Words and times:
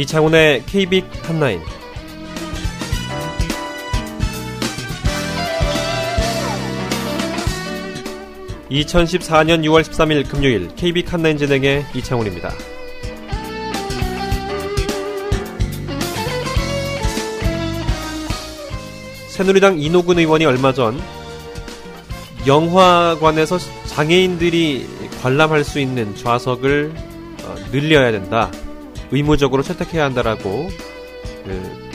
이창훈의 0.00 0.64
KBIC 0.64 1.06
한라인 1.24 1.60
2014년 8.70 9.62
6월 9.62 9.82
13일 9.82 10.26
금요일 10.26 10.74
KBIC 10.74 11.06
한라인 11.10 11.36
진행의 11.36 11.84
이창훈입니다. 11.94 12.50
새누리당 19.28 19.80
이노근 19.80 20.18
의원이 20.18 20.46
얼마 20.46 20.72
전 20.72 20.98
영화관에서 22.46 23.58
장애인들이 23.84 24.86
관람할 25.20 25.62
수 25.62 25.78
있는 25.78 26.16
좌석을 26.16 26.94
어, 27.44 27.54
늘려야 27.70 28.12
된다. 28.12 28.50
의무적으로 29.10 29.62
채택해야 29.62 30.04
한다라고 30.04 30.68
그 31.44 31.90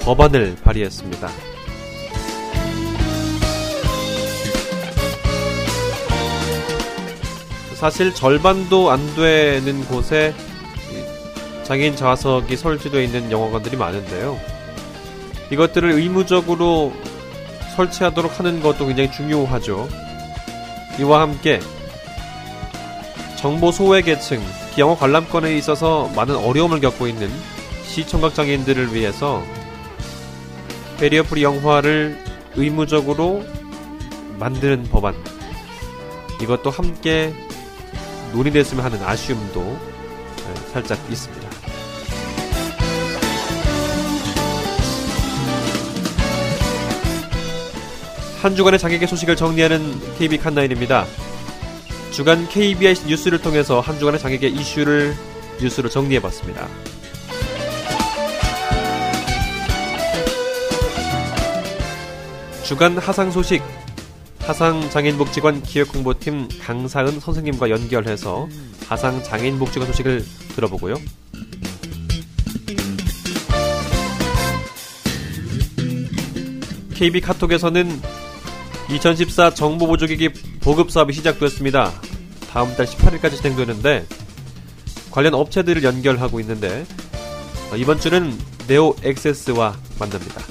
법안을 0.00 0.56
발의했습니다. 0.62 1.28
사실 7.74 8.14
절반도 8.14 8.90
안 8.90 9.14
되는 9.16 9.84
곳에 9.86 10.34
장애인 11.64 11.96
좌석이 11.96 12.56
설치되어 12.56 13.00
있는 13.00 13.30
영화관들이 13.30 13.76
많은데요. 13.76 14.38
이것들을 15.50 15.90
의무적으로 15.90 16.92
설치하도록 17.74 18.38
하는 18.38 18.60
것도 18.60 18.86
굉장히 18.86 19.10
중요하죠. 19.10 19.88
이와 21.00 21.22
함께 21.22 21.60
정보 23.36 23.72
소외 23.72 24.02
계층, 24.02 24.40
영화 24.78 24.96
관람권에 24.96 25.56
있어서 25.58 26.08
많은 26.16 26.34
어려움을 26.34 26.80
겪고 26.80 27.06
있는 27.06 27.30
시청각 27.84 28.34
장애인들을 28.34 28.94
위해서 28.94 29.42
barrier 30.98 31.24
free 31.24 31.42
영화를 31.42 32.22
의무적으로 32.54 33.44
만드는 34.38 34.84
법안 34.84 35.14
이것도 36.40 36.70
함께 36.70 37.34
논의됐으면 38.32 38.84
하는 38.84 39.02
아쉬움도 39.02 39.60
네, 39.62 40.54
살짝 40.72 40.98
있습니다. 41.10 41.48
한 48.40 48.56
주간의 48.56 48.78
장애계 48.80 49.06
소식을 49.06 49.36
정리하는 49.36 50.16
KB 50.18 50.38
칸나인입니다. 50.38 51.06
주간 52.12 52.46
KBS 52.46 53.06
뉴스를 53.06 53.40
통해서 53.40 53.80
한 53.80 53.98
주간의 53.98 54.20
장애계 54.20 54.46
이슈를 54.48 55.14
뉴스로 55.58 55.88
정리해봤습니다. 55.88 56.68
주간 62.64 62.98
하상 62.98 63.30
소식 63.30 63.62
하상 64.40 64.90
장애인복지관 64.90 65.62
기획홍보팀 65.62 66.48
강사은 66.60 67.18
선생님과 67.18 67.70
연결해서 67.70 68.46
하상 68.88 69.22
장애인복지관 69.22 69.86
소식을 69.88 70.22
들어보고요. 70.54 70.96
KB 76.94 77.20
카톡에서는 77.22 78.21
2014 78.90 79.54
정보보조기기 79.54 80.30
보급 80.60 80.90
사업이 80.90 81.12
시작되었습니다. 81.12 81.92
다음 82.50 82.74
달 82.76 82.86
18일까지 82.86 83.36
진행되는데 83.36 84.06
관련 85.10 85.34
업체들을 85.34 85.82
연결하고 85.82 86.40
있는데 86.40 86.84
이번 87.76 87.98
주는 88.00 88.36
네오 88.68 88.96
액세스와 89.02 89.76
만납니다. 89.98 90.42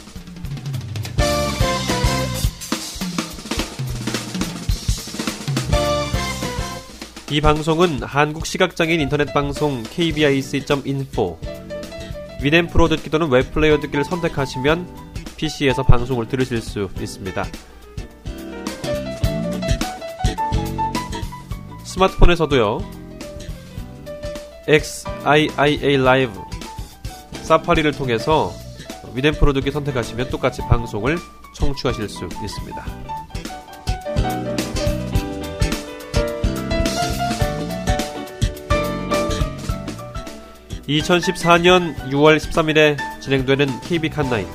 이 7.30 7.40
방송은 7.40 8.04
한국 8.04 8.46
시각장애인 8.46 9.00
인터넷 9.00 9.34
방송 9.34 9.84
kbic.info 9.84 11.40
위넷 12.44 12.68
프로 12.70 12.90
듣기 12.90 13.10
또는 13.10 13.30
웹플레이어 13.30 13.80
듣기를 13.80 14.04
선택하시면 14.04 15.14
PC에서 15.38 15.84
방송을 15.84 16.28
들으실 16.28 16.62
수 16.62 16.90
있습니다. 17.00 17.46
스마트폰에서도요. 21.92 22.80
XIIA 24.68 25.98
라이브 25.98 26.40
사파리를 27.44 27.92
통해서 27.92 28.54
위넷프로 29.14 29.52
듣기 29.54 29.72
선택하시면 29.72 30.30
똑같이 30.30 30.62
방송을 30.62 31.18
청취하실 31.54 32.08
수 32.08 32.26
있습니다. 32.26 32.86
2014년 40.88 41.96
6월 42.10 42.38
13일에 42.38 42.98
진행되는 43.22 43.82
KB 43.82 44.10
칸나인 44.10 44.48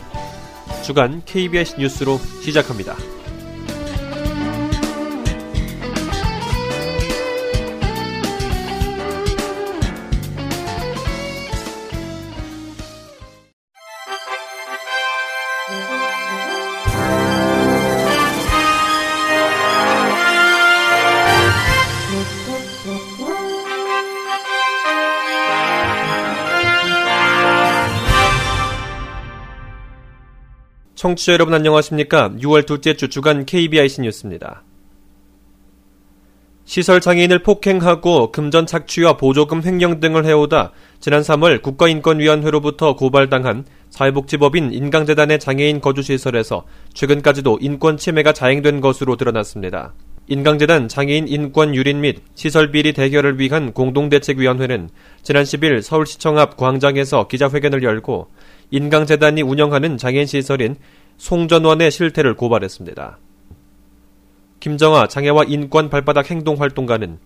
주간 0.82 1.22
KBS 1.25 1.76
뉴스로 1.78 2.19
시작합니다. 2.42 2.94
청취자 31.06 31.34
여러분 31.34 31.55
안녕하십니까? 31.55 32.31
6월 32.31 32.67
둘째 32.67 32.94
주 32.94 33.09
주간 33.09 33.47
KBIC 33.47 34.00
뉴스입니다. 34.00 34.65
시설 36.65 37.00
장애인을 37.00 37.44
폭행하고 37.44 38.33
금전 38.33 38.67
착취와 38.67 39.17
보조금 39.17 39.62
횡령 39.62 40.00
등을 40.00 40.25
해오다 40.25 40.72
지난 40.99 41.22
3월 41.22 41.62
국가인권위원회로부터 41.62 42.97
고발당한 42.97 43.65
사회복지법인 43.89 44.72
인강재단의 44.72 45.39
장애인 45.39 45.81
거주시설에서 45.81 46.65
최근까지도 46.93 47.59
인권 47.61 47.99
침해가 47.99 48.33
자행된 48.33 48.81
것으로 48.81 49.15
드러났습니다. 49.15 49.94
인강재단 50.28 50.88
장애인 50.88 51.28
인권 51.28 51.77
유린 51.77 52.00
및 52.00 52.21
시설 52.34 52.73
비리 52.73 52.93
대결을 52.93 53.38
위한 53.38 53.73
공동대책위원회는 53.73 54.91
지난 55.23 55.44
10일 55.44 55.83
서울시청 55.83 56.37
앞 56.37 56.56
광장에서 56.56 57.28
기자회견을 57.28 57.84
열고 57.84 58.27
인강재단이 58.73 59.43
운영하는 59.43 59.97
장애인 59.97 60.27
시설인 60.27 60.75
송 61.16 61.49
전원의 61.49 61.91
실태를 61.91 62.34
고발했습니다. 62.34 63.19
김정아 64.60 65.09
장애와 65.09 65.44
인권 65.44 65.91
발바닥 65.91 66.31
행동 66.31 66.60
활동가는 66.60 67.19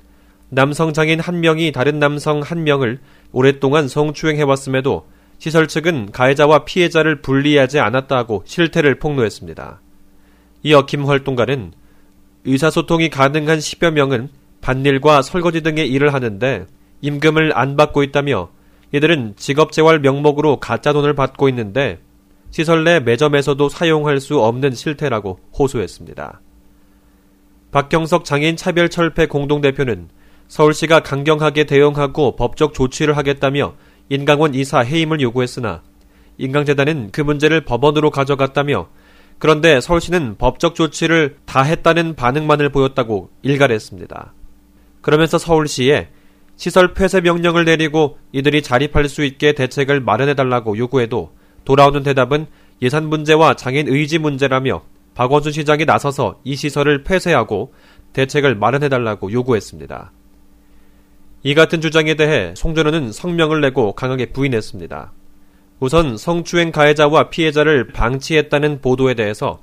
남성 0.49 0.93
장애인 0.93 1.21
한 1.21 1.41
명이 1.41 1.73
다른 1.73 1.99
남성 1.99 2.41
한 2.41 2.65
명을 2.65 2.99
오랫동안 3.33 3.89
성추행해왔음에도 3.89 5.07
시설 5.39 5.69
측은 5.69 6.11
가해자와 6.13 6.65
피해자를 6.65 7.23
분리하지 7.23 7.79
않았다고 7.79 8.43
실태를 8.45 8.99
폭로했습니다. 8.99 9.81
이어 10.65 10.85
김 10.87 11.07
활동가는 11.07 11.73
의사소통이 12.45 13.11
가능한 13.11 13.59
10여 13.59 13.93
명은 13.93 14.29
반일과 14.61 15.23
설거지 15.23 15.63
등의 15.63 15.89
일을 15.89 16.13
하는데 16.13 16.67
임금을 17.01 17.57
안 17.57 17.77
받고 17.77 18.03
있다며 18.03 18.51
이들은 18.93 19.35
직업재활 19.37 20.01
명목으로 20.01 20.59
가짜 20.59 20.93
돈을 20.93 21.15
받고 21.15 21.49
있는데 21.49 22.01
시설 22.51 22.85
내 22.85 23.01
매점에서도 23.01 23.69
사용할 23.69 24.21
수 24.21 24.41
없는 24.41 24.73
실태라고 24.73 25.39
호소했습니다. 25.59 26.41
박경석 27.71 28.25
장애인 28.25 28.57
차별 28.57 28.89
철폐 28.89 29.27
공동대표는 29.27 30.09
서울시가 30.49 31.01
강경하게 31.01 31.65
대응하고 31.65 32.35
법적 32.35 32.75
조치를 32.75 33.17
하겠다며 33.17 33.75
인강원 34.09 34.55
이사 34.55 34.81
해임을 34.81 35.21
요구했으나 35.21 35.83
인강재단은 36.39 37.11
그 37.13 37.21
문제를 37.21 37.65
법원으로 37.65 38.11
가져갔다며 38.11 38.89
그런데 39.39 39.81
서울시는 39.81 40.37
법적 40.37 40.75
조치를 40.75 41.37
다 41.47 41.63
했다는 41.63 42.17
반응만을 42.17 42.71
보였다고 42.71 43.31
일갈했습니다. 43.43 44.35
그러면서 45.01 45.39
서울시에 45.39 46.09
시설 46.57 46.93
폐쇄 46.93 47.21
명령을 47.21 47.65
내리고 47.65 48.19
이들이 48.33 48.63
자립할 48.63 49.09
수 49.09 49.25
있게 49.25 49.53
대책을 49.53 50.01
마련해달라고 50.01 50.77
요구해도 50.77 51.33
돌아오는 51.65 52.03
대답은 52.03 52.47
예산 52.83 53.09
문제와 53.09 53.55
장애인 53.55 53.89
의지 53.89 54.19
문제라며 54.19 54.83
박원순 55.15 55.53
시장이 55.53 55.85
나서서 55.85 56.41
이 56.45 56.57
시설을 56.57 57.03
폐쇄하고 57.05 57.73
대책을 58.13 58.55
마련해달라고 58.55 59.33
요구했습니다. 59.33 60.13
이 61.43 61.55
같은 61.55 61.81
주장에 61.81 62.15
대해 62.15 62.55
송전호는 62.57 63.13
성명을 63.13 63.61
내고 63.61 63.93
강하게 63.93 64.27
부인했습니다. 64.27 65.13
우선 65.79 66.17
성추행 66.19 66.73
가해자와 66.73 67.31
피해자를 67.31 67.89
방치했다는 67.89 68.81
보도에 68.83 69.15
대해서 69.15 69.61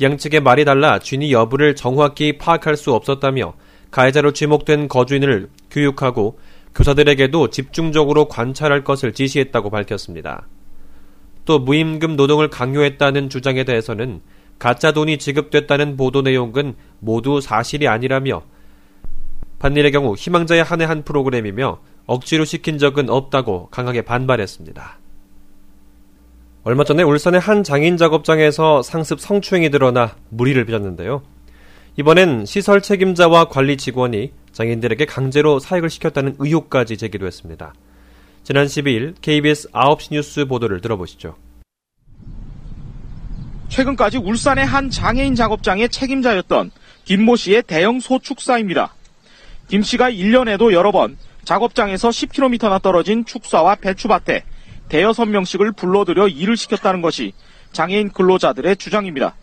양측의 0.00 0.40
말이 0.40 0.64
달라 0.64 0.98
쥔이 0.98 1.32
여부를 1.32 1.76
정확히 1.76 2.38
파악할 2.38 2.76
수 2.76 2.92
없었다며 2.92 3.54
가해자로 3.90 4.32
지목된 4.32 4.88
거주인을 4.88 5.48
교육하고 5.70 6.38
교사들에게도 6.74 7.50
집중적으로 7.50 8.26
관찰할 8.26 8.82
것을 8.82 9.12
지시했다고 9.12 9.70
밝혔습니다. 9.70 10.46
또 11.50 11.58
무임금 11.58 12.14
노동을 12.14 12.48
강요했다는 12.48 13.28
주장에 13.28 13.64
대해서는 13.64 14.20
가짜 14.60 14.92
돈이 14.92 15.18
지급됐다는 15.18 15.96
보도 15.96 16.22
내용은 16.22 16.76
모두 17.00 17.40
사실이 17.40 17.88
아니라며 17.88 18.42
반일의 19.58 19.90
경우 19.90 20.14
희망자의 20.14 20.62
한해 20.62 20.84
한 20.84 21.02
프로그램이며 21.02 21.80
억지로 22.06 22.44
시킨 22.44 22.78
적은 22.78 23.10
없다고 23.10 23.66
강하게 23.72 24.02
반발했습니다. 24.02 25.00
얼마 26.62 26.84
전에 26.84 27.02
울산의 27.02 27.40
한 27.40 27.64
장인 27.64 27.96
작업장에서 27.96 28.82
상습 28.82 29.18
성추행이 29.18 29.70
드러나 29.70 30.14
무리를 30.28 30.64
빚었는데요. 30.64 31.22
이번엔 31.96 32.46
시설 32.46 32.80
책임자와 32.80 33.46
관리 33.46 33.76
직원이 33.76 34.30
장인들에게 34.52 35.04
강제로 35.04 35.58
사역을 35.58 35.90
시켰다는 35.90 36.36
의혹까지 36.38 36.96
제기됐습니다. 36.96 37.74
지난 38.42 38.66
12일 38.66 39.14
KBS 39.20 39.70
9시 39.70 40.12
뉴스 40.12 40.44
보도를 40.44 40.80
들어보시죠. 40.80 41.36
최근까지 43.68 44.18
울산의 44.18 44.66
한 44.66 44.90
장애인 44.90 45.34
작업장의 45.34 45.88
책임자였던 45.88 46.70
김모 47.04 47.36
씨의 47.36 47.62
대형 47.66 48.00
소축사입니다. 48.00 48.94
김 49.68 49.82
씨가 49.82 50.10
1년에도 50.10 50.72
여러 50.72 50.90
번 50.90 51.16
작업장에서 51.44 52.08
10km나 52.08 52.82
떨어진 52.82 53.24
축사와 53.24 53.76
배추밭에 53.76 54.42
대여섯 54.88 55.28
명씩을 55.28 55.72
불러들여 55.72 56.28
일을 56.28 56.56
시켰다는 56.56 57.00
것이 57.00 57.32
장애인 57.72 58.10
근로자들의 58.10 58.76
주장입니다. 58.76 59.36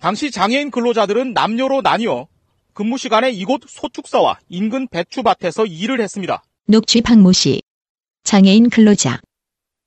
당시 0.00 0.30
장애인 0.30 0.70
근로자들은 0.70 1.32
남녀로 1.34 1.82
나뉘어 1.82 2.28
근무 2.72 2.96
시간에 2.96 3.30
이곳 3.30 3.62
소축사와 3.66 4.38
인근 4.48 4.86
배추밭에서 4.88 5.66
일을 5.66 6.00
했습니다. 6.00 6.42
녹취 6.66 7.00
박모 7.02 7.32
씨. 7.32 7.59
장애인 8.30 8.70
근로자. 8.70 9.18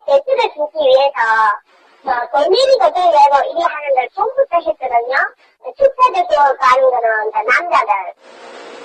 배추를 0.05 0.41
주기 0.51 0.77
위해서 0.83 1.15
뭐 2.03 2.13
돌멩이 2.33 2.77
거들 2.77 3.01
내고 3.01 3.37
일을 3.49 3.61
하는 3.63 3.95
걸 3.95 4.09
전부터 4.13 4.57
했거든요. 4.57 5.15
축사들도 5.77 6.57
가는 6.59 6.81
거는 6.91 7.31
남자들. 7.47 7.87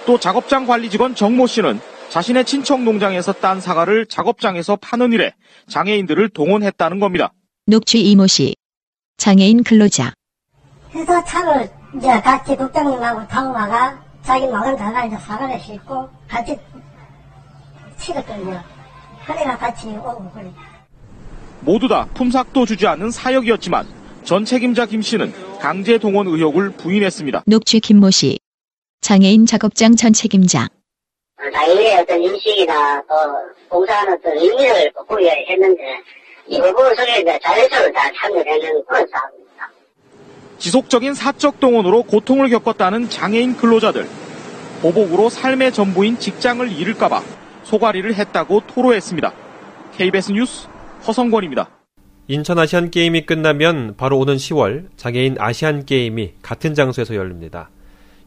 또 0.07 0.17
작업장 0.21 0.65
관리 0.65 0.89
직원 0.89 1.17
정모 1.17 1.49
씨는 1.49 1.81
자신의 2.09 2.45
친척 2.45 2.83
농장에서 2.83 3.33
딴 3.33 3.61
사과를 3.61 4.07
작업장에서 4.07 4.77
파는 4.77 5.13
일에 5.13 5.35
장애인들을 5.69 6.29
동원했다는 6.29 7.01
겁니다. 7.01 7.33
녹취 7.67 8.01
이모 8.01 8.29
씨. 8.29 8.55
장애인 9.17 9.65
근로자. 9.65 10.13
그래서 10.93 11.25
차를 11.25 11.69
이제 11.97 12.21
같이 12.21 12.55
국장님하고 12.55 13.27
타고 13.27 13.53
나가 13.53 14.01
자기 14.23 14.47
마을 14.47 14.77
다가 14.77 15.05
이제 15.07 15.17
사과를 15.17 15.59
싣고 15.59 16.09
같이 16.29 16.57
치렀거든요. 17.99 18.78
그래가 19.29 19.59
같이 19.59 19.89
오고 19.89 20.31
그래. 20.31 20.51
모두 21.61 21.87
다 21.87 22.09
품삯도 22.15 22.65
주지 22.65 22.87
않는 22.87 23.11
사역이었지만 23.11 23.87
전 24.25 24.45
책임자 24.47 24.87
김 24.87 25.03
씨는 25.03 25.33
강제 25.61 25.99
동원 25.99 26.27
의혹을 26.29 26.71
부인했습니다. 26.71 27.43
녹취 27.47 27.79
김모 27.81 28.11
씨. 28.11 28.39
장애인 29.03 29.45
작업장 29.45 29.97
전 29.97 30.15
책임자. 30.15 30.69
자기의 31.53 31.99
어떤 31.99 32.23
인식이나 32.23 33.03
또 33.03 33.15
봉사하는 33.69 34.15
어떤 34.15 34.37
의미를 34.39 34.91
보여야 35.07 35.33
했는데 35.49 35.83
이 36.47 36.59
부분 36.59 36.95
속에 36.97 37.21
이제 37.21 37.39
자율적으로 37.43 37.93
다 37.93 38.11
참여되는 38.17 38.85
그런 38.87 39.07
사업입니다. 39.09 39.71
지속적인 40.59 41.15
사적 41.15 41.61
동원으로 41.61 42.03
고통을 42.05 42.49
겪었다는 42.49 43.11
장애인 43.11 43.57
근로자들. 43.59 44.09
보복으로 44.81 45.29
삶의 45.29 45.73
전부인 45.73 46.19
직장을 46.19 46.71
잃을까봐 46.73 47.23
소가리를 47.73 48.15
했다고 48.15 48.63
토로했습니다. 48.67 49.33
KBS 49.97 50.33
뉴스 50.33 50.69
허성권입니다. 51.07 51.69
인천 52.29 52.59
아시안 52.59 52.91
게임이 52.91 53.27
끝나면 53.27 53.95
바로 53.97 54.19
오는 54.19 54.37
10월 54.37 54.89
장애인 54.97 55.37
아시안 55.39 55.85
게임이 55.85 56.35
같은 56.43 56.75
장소에서 56.75 57.15
열립니다. 57.15 57.71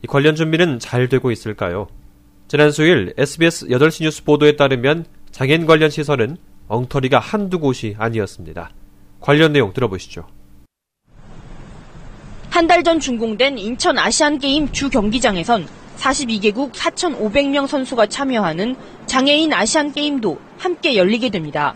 이 0.03 0.07
관련 0.07 0.35
준비는 0.35 0.79
잘 0.79 1.09
되고 1.09 1.31
있을까요? 1.31 1.87
지난 2.47 2.71
수요일 2.71 3.13
SBS 3.17 3.67
8시 3.67 4.03
뉴스 4.03 4.23
보도에 4.23 4.55
따르면 4.55 5.05
장애인 5.31 5.65
관련 5.65 5.89
시설은 5.89 6.37
엉터리가 6.67 7.19
한두 7.19 7.59
곳이 7.59 7.95
아니었습니다. 7.97 8.69
관련 9.19 9.53
내용 9.53 9.73
들어보시죠. 9.73 10.27
한 12.49 12.67
달 12.67 12.83
전 12.83 12.99
준공된 12.99 13.57
인천 13.57 13.97
아시안 13.97 14.37
게임 14.37 14.71
주 14.71 14.89
경기장에선 14.89 15.65
42개국 16.01 16.71
4,500명 16.71 17.67
선수가 17.67 18.07
참여하는 18.07 18.75
장애인 19.05 19.53
아시안 19.53 19.93
게임도 19.93 20.39
함께 20.57 20.95
열리게 20.95 21.29
됩니다. 21.29 21.75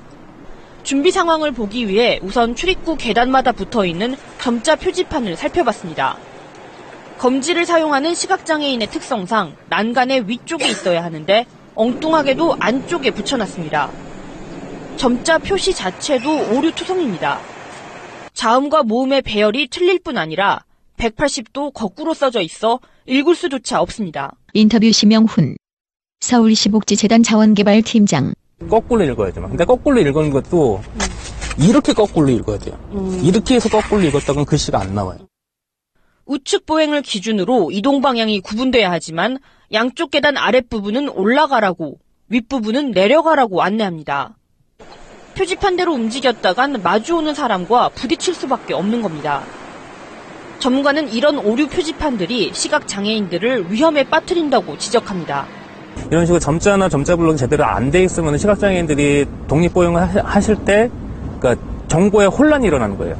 준비 0.84 1.12
상황을 1.12 1.52
보기 1.52 1.88
위해 1.88 2.20
우선 2.22 2.56
출입구 2.56 2.96
계단마다 2.96 3.52
붙어 3.52 3.86
있는 3.86 4.16
점자 4.40 4.76
표지판을 4.76 5.36
살펴봤습니다. 5.36 6.18
검지를 7.18 7.66
사용하는 7.66 8.14
시각장애인의 8.14 8.88
특성상 8.88 9.56
난간의 9.70 10.28
위쪽에 10.28 10.68
있어야 10.68 11.04
하는데 11.04 11.46
엉뚱하게도 11.76 12.58
안쪽에 12.60 13.12
붙여놨습니다. 13.12 13.92
점자 14.98 15.38
표시 15.40 15.74
자체도 15.74 16.56
오류 16.56 16.72
투성입니다. 16.72 17.40
자음과 18.34 18.84
모음의 18.84 19.24
배열이 19.24 19.68
틀릴 19.70 20.00
뿐 20.00 20.18
아니라 20.18 20.64
180도 20.98 21.74
거꾸로 21.74 22.14
써져 22.14 22.42
있어 22.42 22.80
읽을 23.06 23.36
수조차 23.36 23.82
없습니다. 23.82 24.34
인터뷰 24.54 24.92
심영훈. 24.92 25.58
서울시 26.20 26.70
복지재단 26.70 27.24
자원개발팀장. 27.24 28.34
거꾸로 28.70 29.04
읽어야 29.04 29.32
돼요. 29.32 29.48
근데 29.50 29.66
거꾸로 29.66 30.00
읽은 30.00 30.30
것도 30.32 30.82
이렇게 31.60 31.94
거꾸로 31.94 32.30
읽어야 32.30 32.58
돼요. 32.58 32.78
이렇게 33.22 33.56
해서 33.56 33.70
거꾸로 33.70 34.02
읽었다고는 34.02 34.46
글씨가 34.46 34.80
안 34.80 34.96
나와요. 34.96 35.20
우측 36.26 36.66
보행을 36.66 37.02
기준으로 37.04 37.70
이동 37.72 38.02
방향이 38.02 38.40
구분돼야 38.40 38.90
하지만 38.90 39.38
양쪽 39.72 40.10
계단 40.10 40.38
아랫부분은 40.38 41.10
올라가라고 41.10 42.00
윗부분은 42.30 42.92
내려가라고 42.92 43.62
안내합니다. 43.62 44.36
표지판대로 45.38 45.94
움직였다간 45.94 46.82
마주오는 46.82 47.34
사람과 47.36 47.90
부딪힐 47.90 48.34
수밖에 48.34 48.74
없는 48.74 49.02
겁니다. 49.02 49.44
전문가는 50.60 51.12
이런 51.12 51.38
오류 51.38 51.68
표지판들이 51.68 52.52
시각 52.54 52.88
장애인들을 52.88 53.72
위험에 53.72 54.04
빠뜨린다고 54.04 54.78
지적합니다. 54.78 55.46
이런 56.12 56.26
식으로 56.26 56.40
점자나 56.40 56.90
점자 56.90 57.16
블록이 57.16 57.38
제대로 57.38 57.66
안 57.66 57.90
돼 57.92 58.04
있으면 58.04 58.38
시각장애인들이 58.38 59.26
독립보행을 59.48 60.02
하- 60.02 60.22
하실 60.24 60.56
때 60.66 60.90
그러니까 61.40 61.64
정보에 61.88 62.26
혼란이 62.26 62.68
일어나는 62.68 62.98
거예요. 62.98 63.16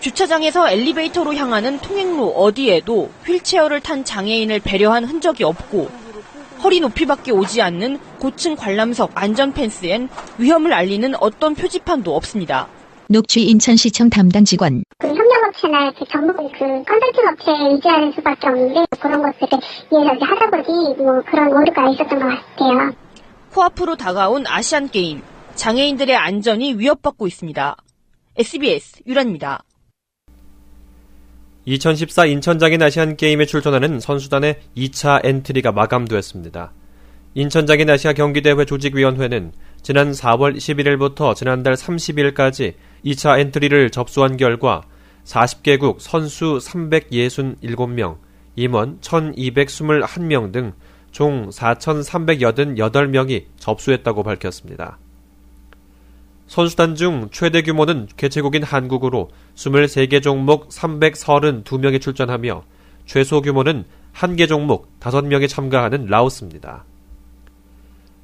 주차장에서 0.00 0.68
엘리베이터로 0.70 1.34
향하는 1.34 1.78
통행로 1.78 2.28
어디에도 2.30 3.10
휠체어를 3.24 3.80
탄 3.80 4.04
장애인을 4.04 4.60
배려한 4.60 5.04
흔적이 5.04 5.44
없고 5.44 5.88
허리 6.62 6.80
높이밖에 6.80 7.30
오지 7.30 7.62
않는 7.62 7.98
고층 8.18 8.56
관람석 8.56 9.12
안전 9.14 9.52
펜스엔 9.52 10.08
위험을 10.38 10.72
알리는 10.72 11.12
어떤 11.20 11.54
표지판도 11.54 12.14
없습니다. 12.16 12.68
녹취 13.12 13.42
인천시청 13.42 14.08
담당 14.08 14.44
직원. 14.44 14.82
그 14.98 15.06
협력업체나 15.06 15.84
이렇게 15.84 16.04
전문 16.10 16.34
그 16.34 16.58
컨설팅 16.58 17.28
업체에 17.28 17.72
의지할 17.72 18.12
수밖에 18.14 18.48
없는데 18.48 18.86
그런 18.98 19.22
것들을 19.22 19.58
이제 19.58 20.24
하다 20.24 20.50
보니 20.50 20.94
뭐 20.96 21.20
그런 21.30 21.52
오류가 21.52 21.90
있었던 21.90 22.18
것 22.18 22.26
같아요. 22.26 22.92
코앞으로 23.52 23.96
다가온 23.96 24.46
아시안 24.46 24.88
게임 24.88 25.20
장애인들의 25.54 26.16
안전이 26.16 26.78
위협받고 26.78 27.26
있습니다. 27.26 27.76
SBS 28.36 29.02
유란입니다. 29.06 29.62
2014 31.66 32.24
인천장애인 32.26 32.82
아시안 32.82 33.16
게임에 33.16 33.44
출전하는 33.44 34.00
선수단의 34.00 34.58
2차 34.74 35.24
엔트리가 35.24 35.72
마감되었습니다. 35.72 36.72
인천장애인 37.34 37.90
아시아 37.90 38.14
경기대회 38.14 38.64
조직위원회는 38.64 39.52
지난 39.82 40.12
4월 40.12 40.56
11일부터 40.56 41.34
지난달 41.34 41.74
30일까지 41.74 42.74
2차 43.04 43.38
엔트리를 43.40 43.90
접수한 43.90 44.36
결과 44.36 44.82
40개국 45.24 46.00
선수 46.00 46.58
367명, 46.58 48.18
임원 48.56 48.98
1221명 49.00 50.52
등 50.52 50.72
총 51.12 51.50
4,388명이 51.50 53.44
접수했다고 53.58 54.22
밝혔습니다. 54.22 54.98
선수단 56.46 56.96
중 56.96 57.28
최대 57.30 57.62
규모는 57.62 58.08
개최국인 58.16 58.62
한국으로 58.62 59.30
23개 59.54 60.22
종목 60.22 60.68
332명이 60.70 62.00
출전하며 62.00 62.64
최소 63.06 63.40
규모는 63.40 63.84
1개 64.14 64.48
종목 64.48 64.98
5명이 65.00 65.48
참가하는 65.48 66.06
라오스입니다. 66.06 66.84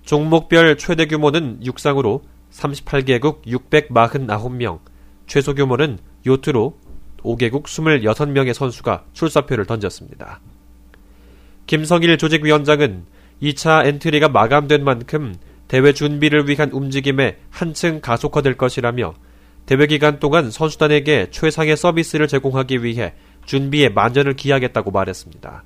종목별 0.03 0.77
최대 0.79 1.07
규모는 1.07 1.65
육상으로 1.65 2.23
38개국 2.51 3.43
649명, 3.47 4.81
최소 5.27 5.55
규모는 5.55 5.99
요트로 6.27 6.77
5개국 7.19 7.65
26명의 7.65 8.55
선수가 8.55 9.05
출사표를 9.13 9.67
던졌습니다. 9.67 10.41
김성일 11.67 12.17
조직위원장은 12.17 13.05
2차 13.43 13.87
엔트리가 13.87 14.29
마감된 14.29 14.85
만큼 14.85 15.35
대회 15.69 15.93
준비를 15.93 16.49
위한 16.49 16.71
움직임에 16.71 17.39
한층 17.51 18.01
가속화될 18.01 18.57
것이라며 18.57 19.15
대회 19.67 19.87
기간 19.87 20.19
동안 20.19 20.51
선수단에게 20.51 21.29
최상의 21.31 21.77
서비스를 21.77 22.27
제공하기 22.27 22.83
위해 22.83 23.13
준비에 23.45 23.91
만전을 23.91 24.35
기하겠다고 24.35 24.91
말했습니다. 24.91 25.63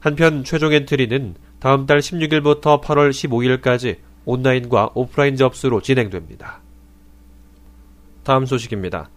한편 0.00 0.44
최종 0.44 0.74
엔트리는 0.74 1.34
다음 1.60 1.86
달 1.86 2.00
16일부터 2.00 2.82
8월 2.82 3.10
15일까지 3.10 3.96
온라인과 4.24 4.90
오프라인 4.94 5.36
접수로 5.36 5.80
진행됩니다. 5.80 6.60
다음 8.22 8.46
소식입니다. 8.46 9.10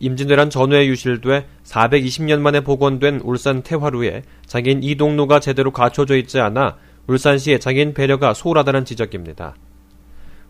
임진왜란 0.00 0.48
전후에 0.48 0.86
유실돼 0.86 1.46
420년 1.64 2.40
만에 2.40 2.60
복원된 2.60 3.20
울산 3.22 3.62
태화루에 3.62 4.22
장애인 4.46 4.82
이동로가 4.82 5.40
제대로 5.40 5.72
갖춰져 5.72 6.16
있지 6.16 6.40
않아 6.40 6.76
울산시의 7.06 7.60
장애인 7.60 7.92
배려가 7.92 8.32
소홀하다는 8.32 8.86
지적입니다. 8.86 9.56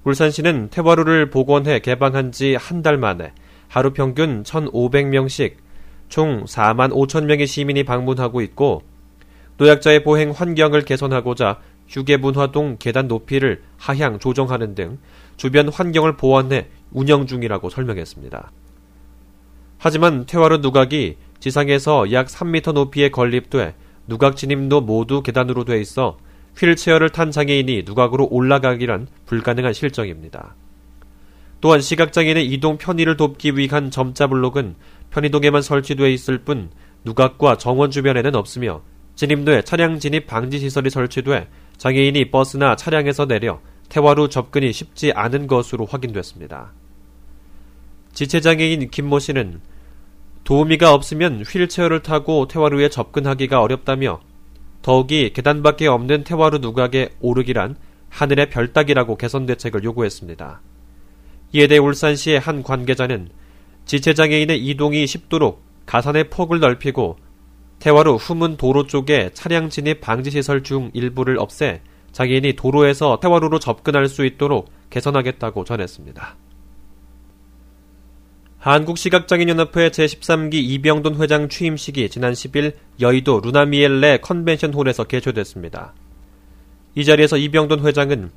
울산시는 0.05 0.69
태화루를 0.71 1.31
복원해 1.31 1.81
개방한 1.81 2.33
지 2.33 2.57
한 2.57 2.83
달 2.83 2.97
만에 2.97 3.33
하루 3.69 3.93
평균 3.93 4.43
1,500명씩 4.45 5.55
총 6.09 6.45
4만 6.45 6.91
5천 6.93 7.25
명의 7.25 7.47
시민이 7.47 7.85
방문하고 7.85 8.41
있고 8.43 8.83
노약자의 9.59 10.03
보행 10.03 10.31
환경을 10.31 10.83
개선하고자 10.83 11.61
휴게문화동 11.91 12.77
계단 12.79 13.09
높이를 13.09 13.63
하향 13.77 14.19
조정하는 14.19 14.75
등 14.75 14.99
주변 15.37 15.69
환경을 15.69 16.17
보완해 16.17 16.69
운영 16.93 17.27
중이라고 17.27 17.69
설명했습니다. 17.69 18.51
하지만 19.79 20.27
퇴화로 20.27 20.59
누각이 20.59 21.17
지상에서 21.41 22.13
약 22.13 22.27
3m 22.27 22.73
높이에 22.73 23.11
건립돼 23.11 23.75
누각 24.07 24.37
진입도 24.37 24.83
모두 24.83 25.23
계단으로 25.23 25.65
돼 25.65 25.81
있어 25.81 26.19
휠체어를 26.57 27.11
탄 27.11 27.31
장애인이 27.31 27.85
누각으로 27.87 28.29
올라가기란 28.31 29.09
불가능한 29.27 29.73
실정입니다. 29.73 30.55
또한 31.61 31.81
시각장애인의 31.81 32.47
이동 32.47 32.79
편의를 32.79 33.17
돕기 33.17 33.57
위한 33.57 33.91
점자 33.91 34.27
블록은 34.27 34.77
편의동에만 35.11 35.63
설치돼 35.63 36.13
있을 36.13 36.39
뿐 36.39 36.71
누각과 37.05 37.57
정원 37.57 37.91
주변에는 37.91 38.35
없으며 38.35 38.83
진입로에 39.15 39.63
차량 39.63 39.99
진입 39.99 40.27
방지 40.27 40.59
시설이 40.59 40.91
설치돼 40.91 41.49
장애인이 41.81 42.31
버스나 42.31 42.77
차량에서 42.77 43.25
내려 43.25 43.59
태화로 43.89 44.29
접근이 44.29 44.71
쉽지 44.71 45.13
않은 45.13 45.47
것으로 45.47 45.87
확인됐습니다. 45.87 46.75
지체장애인 48.13 48.91
김모 48.91 49.19
씨는 49.19 49.63
도우미가 50.45 50.93
없으면 50.93 51.41
휠체어를 51.41 52.03
타고 52.03 52.47
태화루에 52.47 52.91
접근하기가 52.91 53.63
어렵다며 53.63 54.21
더욱이 54.83 55.33
계단밖에 55.33 55.87
없는 55.87 56.25
태화루 56.25 56.59
누각에 56.59 57.09
오르기란 57.21 57.77
하늘의 58.11 58.51
별따기라고 58.51 59.17
개선 59.17 59.47
대책을 59.47 59.83
요구했습니다. 59.83 60.61
이에 61.55 61.67
대해 61.67 61.79
울산시의 61.79 62.41
한 62.41 62.63
관계자는 62.63 63.31
지체장애인의 63.87 64.63
이동이 64.67 65.07
쉽도록 65.07 65.65
가산의 65.87 66.29
폭을 66.29 66.61
넓히고 66.61 67.17
태화루 67.81 68.17
후문 68.17 68.57
도로 68.57 68.87
쪽에 68.87 69.31
차량 69.33 69.71
진입 69.71 70.01
방지 70.01 70.31
시설 70.31 70.63
중 70.63 70.91
일부를 70.93 71.39
없애 71.39 71.81
장애인이 72.13 72.55
도로에서 72.55 73.19
태화루로 73.21 73.59
접근할 73.59 74.07
수 74.09 74.25
있도록 74.25 74.71
개선하겠다고 74.91 75.65
전했습니다. 75.65 76.37
한국시각장애인연합회 78.59 79.89
제13기 79.89 80.55
이병돈 80.55 81.17
회장 81.17 81.49
취임식이 81.49 82.11
지난 82.11 82.35
10일 82.35 82.75
여의도 83.01 83.41
루나미엘레 83.41 84.19
컨벤션홀에서 84.19 85.05
개최됐습니다. 85.05 85.95
이 86.95 87.05
자리에서 87.07 87.39
이병돈 87.39 87.87
회장은 87.87 88.31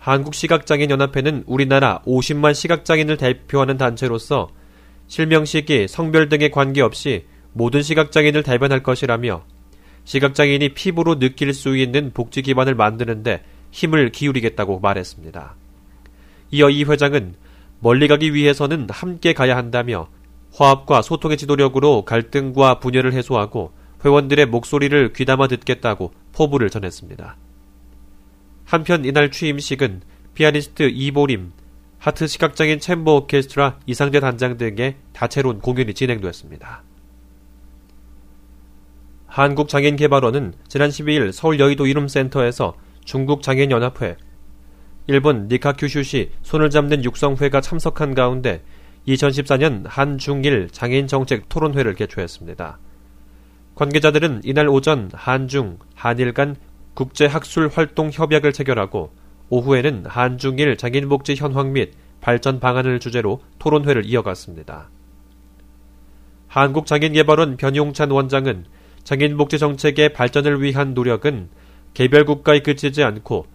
한국시각장애인연합회는 0.00 1.44
우리나라 1.46 2.02
50만 2.02 2.54
시각장애인을 2.54 3.16
대표하는 3.18 3.76
단체로서 3.76 4.48
실명시기, 5.06 5.86
성별 5.86 6.28
등에 6.28 6.48
관계없이 6.50 7.26
모든 7.52 7.82
시각장애인을 7.82 8.42
대변할 8.42 8.82
것이라며 8.82 9.44
시각장애인이 10.04 10.70
피부로 10.70 11.18
느낄 11.18 11.52
수 11.52 11.76
있는 11.76 12.12
복지 12.12 12.42
기반을 12.42 12.74
만드는데 12.74 13.42
힘을 13.70 14.10
기울이겠다고 14.10 14.80
말했습니다. 14.80 15.54
이어 16.50 16.70
이 16.70 16.84
회장은 16.84 17.34
멀리 17.80 18.08
가기 18.08 18.34
위해서는 18.34 18.86
함께 18.90 19.32
가야 19.32 19.56
한다며 19.56 20.08
화합과 20.54 21.02
소통의 21.02 21.36
지도력으로 21.36 22.04
갈등과 22.04 22.78
분열을 22.78 23.12
해소하고 23.14 23.72
회원들의 24.04 24.46
목소리를 24.46 25.12
귀담아 25.12 25.48
듣겠다고 25.48 26.12
포부를 26.32 26.70
전했습니다. 26.70 27.36
한편 28.64 29.04
이날 29.04 29.30
취임식은 29.30 30.02
피아니스트 30.34 30.90
이보림, 30.92 31.52
하트 31.98 32.26
시각장애인 32.26 32.80
챔버 32.80 33.14
오케스트라 33.14 33.78
이상재 33.86 34.20
단장 34.20 34.56
등의 34.56 34.96
다채로운 35.12 35.60
공연이 35.60 35.94
진행되었습니다. 35.94 36.82
한국장애인개발원은 39.32 40.52
지난 40.68 40.90
12일 40.90 41.32
서울 41.32 41.58
여의도 41.58 41.86
이룸센터에서 41.86 42.74
중국장애인연합회, 43.06 44.18
일본 45.06 45.48
니카 45.48 45.72
규슈시 45.72 46.32
손을 46.42 46.68
잡는 46.68 47.02
육성회가 47.02 47.62
참석한 47.62 48.14
가운데 48.14 48.62
2014년 49.08 49.84
한중일 49.86 50.68
장애인 50.70 51.06
정책 51.06 51.48
토론회를 51.48 51.94
개최했습니다. 51.94 52.78
관계자들은 53.74 54.42
이날 54.44 54.68
오전 54.68 55.10
한중, 55.14 55.78
한일 55.94 56.34
간 56.34 56.54
국제학술 56.92 57.70
활동 57.72 58.10
협약을 58.12 58.52
체결하고 58.52 59.14
오후에는 59.48 60.04
한중일 60.04 60.76
장애인복지 60.76 61.36
현황 61.36 61.72
및 61.72 61.94
발전 62.20 62.60
방안을 62.60 63.00
주제로 63.00 63.40
토론회를 63.58 64.04
이어갔습니다. 64.04 64.90
한국장애인개발원 66.48 67.56
변용찬 67.56 68.10
원장은 68.10 68.66
장애인 69.04 69.36
복지 69.36 69.58
정책의 69.58 70.12
발전을 70.12 70.62
위한 70.62 70.94
노력은 70.94 71.48
개별 71.94 72.24
국가에 72.24 72.60
그치지 72.60 73.02
않고 73.02 73.46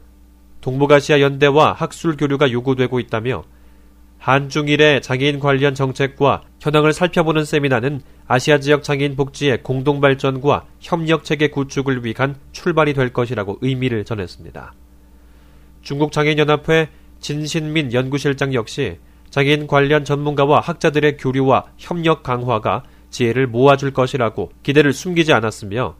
동북아시아 0.61 1.21
연대와 1.21 1.73
학술 1.73 2.17
교류가 2.17 2.51
요구되고 2.51 2.99
있다며 2.99 3.43
한중일의 4.19 5.01
장애인 5.01 5.39
관련 5.39 5.75
정책과 5.75 6.43
현황을 6.59 6.91
살펴보는 6.91 7.45
세미나는 7.45 8.01
아시아 8.27 8.59
지역 8.59 8.83
장애인 8.83 9.15
복지의 9.15 9.63
공동 9.63 10.01
발전과 10.01 10.65
협력 10.79 11.23
체계 11.23 11.49
구축을 11.49 12.03
위한 12.03 12.35
출발이 12.51 12.93
될 12.93 13.13
것이라고 13.13 13.59
의미를 13.61 14.03
전했습니다. 14.03 14.73
중국 15.81 16.11
장애인 16.11 16.39
연합회 16.39 16.89
진신민 17.19 17.93
연구실장 17.93 18.53
역시 18.53 18.97
장애인 19.29 19.67
관련 19.67 20.03
전문가와 20.03 20.59
학자들의 20.59 21.17
교류와 21.17 21.65
협력 21.77 22.23
강화가 22.23 22.83
지혜를 23.17 23.47
모아줄 23.47 23.93
것이라고 23.93 24.51
기대를 24.61 24.93
숨기지 24.93 25.33
않았으며 25.33 25.95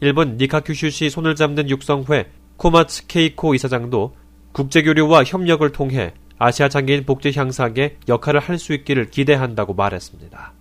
일본 0.00 0.36
니카큐슈시 0.36 1.08
손을 1.08 1.34
잡는 1.34 1.70
육성회 1.70 2.30
코마츠 2.58 3.06
케이코 3.06 3.54
이사장도 3.54 4.14
국제교류와 4.52 5.24
협력을 5.24 5.70
통해 5.72 6.12
아시아 6.38 6.68
장애인 6.68 7.04
복지 7.06 7.32
향상에 7.34 7.96
역할을 8.06 8.40
할 8.40 8.58
수 8.58 8.74
있기를 8.74 9.10
기대한다고 9.10 9.74
말했습니다. 9.74 10.52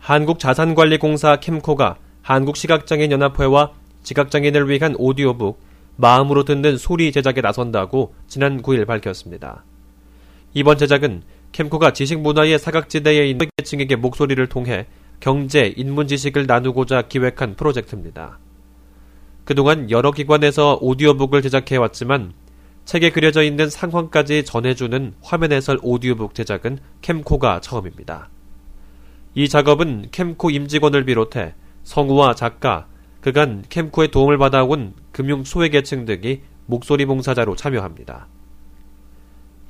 한국자산관리공사 0.00 1.36
캠코가 1.36 1.96
한국시각장애인연합회와 2.22 3.72
시각장애인을 4.02 4.68
위한 4.68 4.94
오디오북 4.98 5.60
마음으로 5.96 6.44
듣는 6.44 6.76
소리 6.78 7.12
제작에 7.12 7.40
나선다고 7.42 8.14
지난 8.26 8.62
9일 8.62 8.86
밝혔습니다. 8.86 9.64
이번 10.54 10.78
제작은 10.78 11.22
캠코가 11.52 11.92
지식 11.92 12.20
문화의 12.20 12.58
사각지대에 12.58 13.28
있는 13.28 13.48
계층에게 13.56 13.96
목소리를 13.96 14.46
통해 14.48 14.86
경제, 15.20 15.72
인문 15.76 16.06
지식을 16.06 16.46
나누고자 16.46 17.02
기획한 17.02 17.56
프로젝트입니다. 17.56 18.38
그동안 19.44 19.90
여러 19.90 20.12
기관에서 20.12 20.78
오디오북을 20.80 21.42
제작해왔지만 21.42 22.34
책에 22.84 23.10
그려져 23.10 23.42
있는 23.42 23.68
상황까지 23.68 24.44
전해주는 24.44 25.14
화면 25.22 25.52
해설 25.52 25.78
오디오북 25.82 26.34
제작은 26.34 26.78
캠코가 27.02 27.60
처음입니다. 27.60 28.30
이 29.34 29.48
작업은 29.48 30.08
캠코 30.10 30.50
임직원을 30.50 31.04
비롯해 31.04 31.54
성우와 31.82 32.34
작가, 32.34 32.86
그간 33.20 33.64
캠코의 33.68 34.10
도움을 34.10 34.38
받아온 34.38 34.94
금융 35.12 35.44
소외계층 35.44 36.04
등이 36.04 36.40
목소리 36.66 37.06
봉사자로 37.06 37.56
참여합니다. 37.56 38.26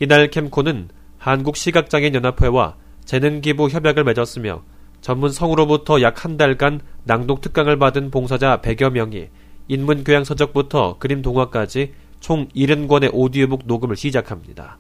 이날 0.00 0.28
캠코는 0.28 0.88
한국시각장애인연합회와 1.18 2.76
재능기부 3.04 3.68
협약을 3.68 4.04
맺었으며 4.04 4.62
전문 5.00 5.30
성우로부터 5.30 6.02
약 6.02 6.24
한 6.24 6.36
달간 6.36 6.80
낭독 7.04 7.40
특강을 7.40 7.78
받은 7.78 8.10
봉사자 8.10 8.60
100여 8.60 8.90
명이 8.90 9.28
인문 9.68 10.04
교양 10.04 10.24
서적부터 10.24 10.96
그림 10.98 11.22
동화까지 11.22 11.92
총 12.20 12.48
70권의 12.48 13.10
오디오북 13.12 13.62
녹음을 13.66 13.96
시작합니다. 13.96 14.78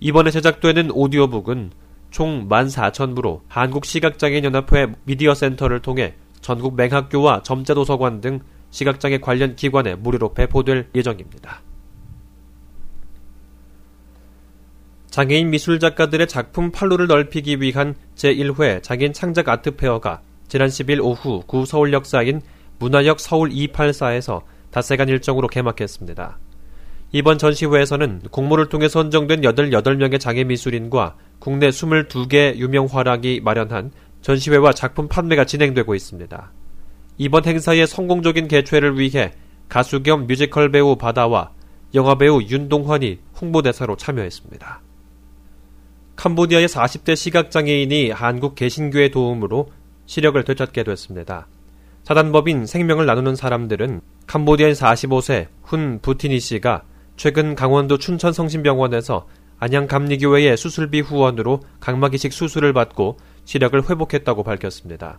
이번에 0.00 0.30
제작되는 0.30 0.90
오디오북은 0.92 1.70
총 2.10 2.48
14,000부로 2.48 3.42
한국시각장애인연합회 3.48 4.94
미디어 5.04 5.34
센터를 5.34 5.80
통해 5.80 6.14
전국 6.40 6.74
맹학교와 6.74 7.42
점자도서관 7.42 8.20
등 8.20 8.40
시각장애 8.70 9.18
관련 9.18 9.54
기관에 9.54 9.94
무료로 9.94 10.34
배포될 10.34 10.88
예정입니다. 10.94 11.62
장애인 15.10 15.50
미술 15.50 15.80
작가들의 15.80 16.28
작품 16.28 16.70
판로를 16.70 17.08
넓히기 17.08 17.60
위한 17.60 17.96
제1회 18.14 18.82
장애인 18.82 19.12
창작 19.12 19.48
아트 19.48 19.74
페어가 19.74 20.22
지난 20.46 20.68
10일 20.68 21.00
오후 21.02 21.42
구 21.46 21.66
서울역 21.66 22.06
사인 22.06 22.40
문화역 22.78 23.18
서울 23.18 23.50
284에서 23.50 24.42
닷새간 24.70 25.08
일정으로 25.08 25.48
개막했습니다. 25.48 26.38
이번 27.12 27.38
전시회에서는 27.38 28.22
공모를 28.30 28.68
통해 28.68 28.88
선정된 28.88 29.40
88명의 29.40 30.20
장애 30.20 30.44
미술인과 30.44 31.16
국내 31.40 31.70
22개 31.70 32.56
유명 32.56 32.86
화락이 32.86 33.40
마련한 33.42 33.90
전시회와 34.22 34.72
작품 34.74 35.08
판매가 35.08 35.44
진행되고 35.44 35.92
있습니다. 35.94 36.52
이번 37.18 37.44
행사의 37.44 37.88
성공적인 37.88 38.46
개최를 38.46 38.98
위해 38.98 39.32
가수 39.68 40.04
겸 40.04 40.28
뮤지컬 40.28 40.70
배우 40.70 40.94
바다와 40.94 41.50
영화배우 41.94 42.42
윤동환이 42.42 43.18
홍보대사로 43.40 43.96
참여했습니다. 43.96 44.89
캄보디아의 46.20 46.68
40대 46.68 47.16
시각장애인이 47.16 48.10
한국 48.10 48.54
개신교의 48.54 49.10
도움으로 49.10 49.70
시력을 50.04 50.44
되찾게 50.44 50.84
됐습니다. 50.84 51.46
사단법인 52.02 52.66
생명을 52.66 53.06
나누는 53.06 53.34
사람들은 53.36 54.02
캄보디아의 54.26 54.74
45세 54.74 55.46
훈 55.62 55.98
부티니 56.02 56.38
씨가 56.38 56.82
최근 57.16 57.54
강원도 57.54 57.96
춘천 57.96 58.34
성심병원에서 58.34 59.28
안양 59.60 59.86
감리교회의 59.86 60.58
수술비 60.58 61.00
후원으로 61.00 61.62
각막이식 61.80 62.34
수술을 62.34 62.74
받고 62.74 63.16
시력을 63.46 63.88
회복했다고 63.88 64.42
밝혔습니다. 64.42 65.18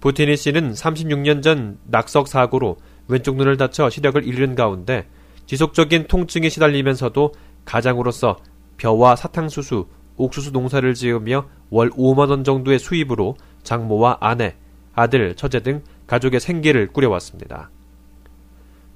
부티니 0.00 0.36
씨는 0.36 0.74
36년 0.74 1.42
전 1.42 1.78
낙석 1.84 2.28
사고로 2.28 2.76
왼쪽 3.08 3.36
눈을 3.36 3.56
다쳐 3.56 3.88
시력을 3.88 4.26
잃는 4.26 4.56
가운데 4.56 5.06
지속적인 5.46 6.08
통증에 6.08 6.50
시달리면서도 6.50 7.32
가장으로서 7.64 8.36
벼와 8.76 9.16
사탕수수, 9.16 9.86
옥수수 10.16 10.50
농사를 10.50 10.92
지으며 10.94 11.46
월 11.70 11.90
5만원 11.90 12.44
정도의 12.44 12.78
수입으로 12.78 13.36
장모와 13.62 14.18
아내, 14.20 14.56
아들, 14.94 15.34
처제 15.34 15.60
등 15.60 15.82
가족의 16.06 16.40
생계를 16.40 16.88
꾸려왔습니다. 16.88 17.70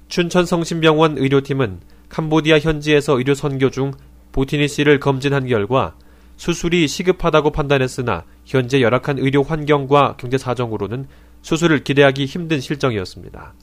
춘천성심병원 0.07 1.17
의료팀은 1.17 1.79
캄보디아 2.09 2.59
현지에서 2.59 3.17
의료 3.17 3.33
선교 3.33 3.69
중 3.69 3.91
보티니 4.31 4.67
씨를 4.67 4.99
검진한 4.99 5.47
결과 5.47 5.95
수술이 6.37 6.87
시급하다고 6.87 7.51
판단했으나 7.51 8.25
현재 8.45 8.81
열악한 8.81 9.19
의료 9.19 9.43
환경과 9.43 10.17
경제 10.17 10.37
사정으로는 10.37 11.05
수술을 11.41 11.83
기대하기 11.83 12.25
힘든 12.25 12.59
실정이었습니다. 12.59 13.53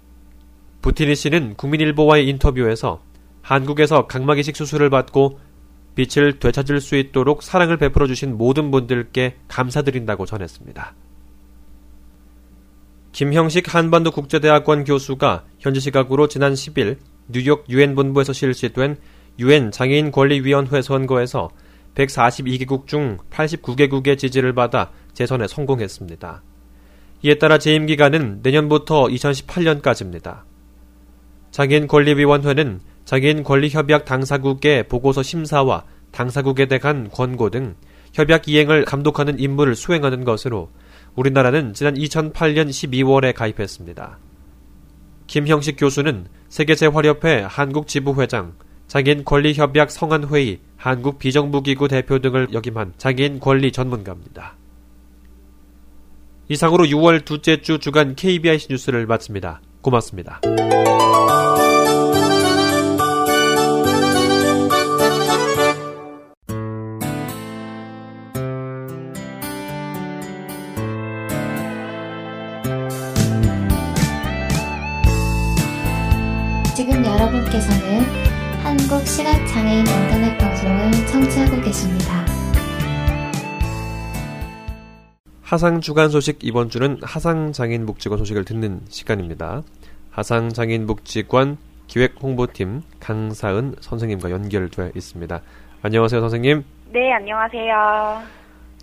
부티니 0.80 1.16
씨는 1.16 1.54
국민일보와의 1.56 2.28
인터뷰에서 2.28 3.00
한국에서 3.42 4.06
각막이식 4.06 4.56
수술을 4.56 4.90
받고 4.90 5.40
빛을 5.98 6.38
되찾을 6.38 6.80
수 6.80 6.94
있도록 6.94 7.42
사랑을 7.42 7.76
베풀어 7.76 8.06
주신 8.06 8.38
모든 8.38 8.70
분들께 8.70 9.34
감사드린다고 9.48 10.26
전했습니다. 10.26 10.94
김형식 13.10 13.74
한반도 13.74 14.12
국제대학원 14.12 14.84
교수가 14.84 15.44
현지 15.58 15.80
시각으로 15.80 16.28
지난 16.28 16.54
10일 16.54 16.98
뉴욕 17.26 17.64
유엔 17.68 17.96
본부에서 17.96 18.32
실시된 18.32 18.96
유엔 19.40 19.72
장애인 19.72 20.12
권리위원회 20.12 20.82
선거에서 20.82 21.50
142개국 21.96 22.86
중 22.86 23.18
89개국의 23.30 24.18
지지를 24.18 24.52
받아 24.52 24.92
재선에 25.14 25.48
성공했습니다. 25.48 26.42
이에 27.24 27.38
따라 27.38 27.58
재임 27.58 27.86
기간은 27.86 28.38
내년부터 28.44 29.06
2018년까지입니다. 29.06 30.42
장애인 31.50 31.88
권리위원회는 31.88 32.80
장애인 33.08 33.42
권리협약 33.42 34.04
당사국의 34.04 34.86
보고서 34.86 35.22
심사와 35.22 35.84
당사국에 36.10 36.66
대한 36.66 37.08
권고 37.10 37.48
등 37.48 37.74
협약 38.12 38.50
이행을 38.50 38.84
감독하는 38.84 39.40
임무를 39.40 39.76
수행하는 39.76 40.24
것으로 40.24 40.68
우리나라는 41.14 41.72
지난 41.72 41.94
2008년 41.94 42.68
12월에 42.68 43.32
가입했습니다. 43.32 44.18
김형식 45.26 45.76
교수는 45.78 46.26
세계재활협회 46.50 47.46
한국지부회장, 47.48 48.52
장애인 48.88 49.24
권리협약 49.24 49.90
성안회의 49.90 50.58
한국 50.76 51.18
비정부기구 51.18 51.88
대표 51.88 52.18
등을 52.18 52.48
역임한 52.52 52.92
장애인 52.98 53.40
권리 53.40 53.72
전문가입니다. 53.72 54.54
이상으로 56.50 56.84
6월 56.84 57.24
둘째 57.24 57.62
주 57.62 57.78
주간 57.78 58.14
KBIC 58.14 58.66
뉴스를 58.68 59.06
마칩니다. 59.06 59.62
고맙습니다. 59.80 60.42
하상 85.58 85.80
주간 85.80 86.08
소식 86.08 86.38
이번 86.42 86.70
주는 86.70 87.00
하상 87.02 87.50
장애인 87.50 87.84
복지관 87.84 88.16
소식을 88.18 88.44
듣는 88.44 88.80
시간입니다. 88.88 89.62
하상 90.12 90.50
장애인 90.50 90.86
복지관 90.86 91.56
기획 91.88 92.14
홍보팀 92.22 92.82
강사은 93.00 93.74
선생님과 93.80 94.30
연결되어 94.30 94.92
있습니다. 94.94 95.40
안녕하세요, 95.82 96.20
선생님. 96.20 96.62
네, 96.92 97.12
안녕하세요. 97.12 98.22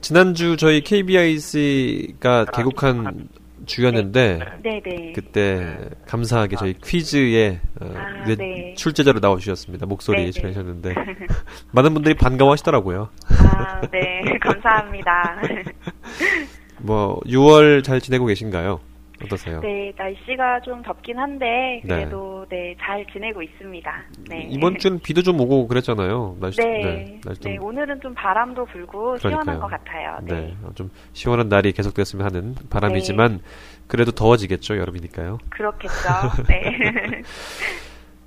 지난주 0.01 0.57
저희 0.57 0.81
KBIC가 0.81 2.47
개국한 2.53 3.29
주였는데 3.65 4.39
네, 4.61 4.81
네. 4.83 5.13
그때 5.13 5.77
감사하게 6.05 6.57
저희 6.57 6.73
퀴즈에 6.73 7.61
어, 7.79 7.93
아, 7.95 8.25
네, 8.25 8.35
네. 8.35 8.73
출제자로 8.75 9.21
나와주셨습니다. 9.21 9.85
목소리 9.85 10.29
네, 10.29 10.41
네. 10.81 10.93
많은 11.71 11.93
분들이 11.93 12.15
반가워하시더라고요. 12.15 13.07
아, 13.29 13.79
네. 13.91 14.37
감사합니다. 14.41 15.41
뭐 16.85 17.19
6월 17.25 17.83
잘 17.83 17.99
지내고 17.99 18.25
계신가요? 18.27 18.79
어떠세요? 19.23 19.61
네, 19.61 19.93
날씨가 19.97 20.59
좀 20.61 20.81
덥긴 20.83 21.17
한데 21.17 21.81
그래도 21.83 22.45
네, 22.49 22.75
잘 22.79 23.05
지내고 23.11 23.41
있습니다. 23.41 24.03
네. 24.29 24.47
이번 24.49 24.77
주는 24.77 24.99
비도 24.99 25.21
좀 25.21 25.39
오고 25.39 25.67
그랬잖아요. 25.67 26.37
날씨, 26.39 26.59
네, 26.61 27.19
날씨 27.23 27.41
네, 27.41 27.55
좀, 27.55 27.63
오늘은 27.65 28.01
좀 28.01 28.13
바람도 28.13 28.65
불고 28.65 29.17
시원한 29.17 29.45
그러니까요. 29.45 29.59
것 29.61 29.67
같아요. 29.67 30.17
네, 30.23 30.33
네. 30.33 30.57
어, 30.63 30.71
좀 30.75 30.91
시원한 31.13 31.47
날이 31.47 31.71
계속됐으면 31.71 32.25
하는 32.25 32.55
바람이지만 32.69 33.39
그래도 33.87 34.11
더워지겠죠, 34.11 34.77
여름이니까요. 34.77 35.37
그렇겠죠. 35.49 36.09
네. 36.49 37.21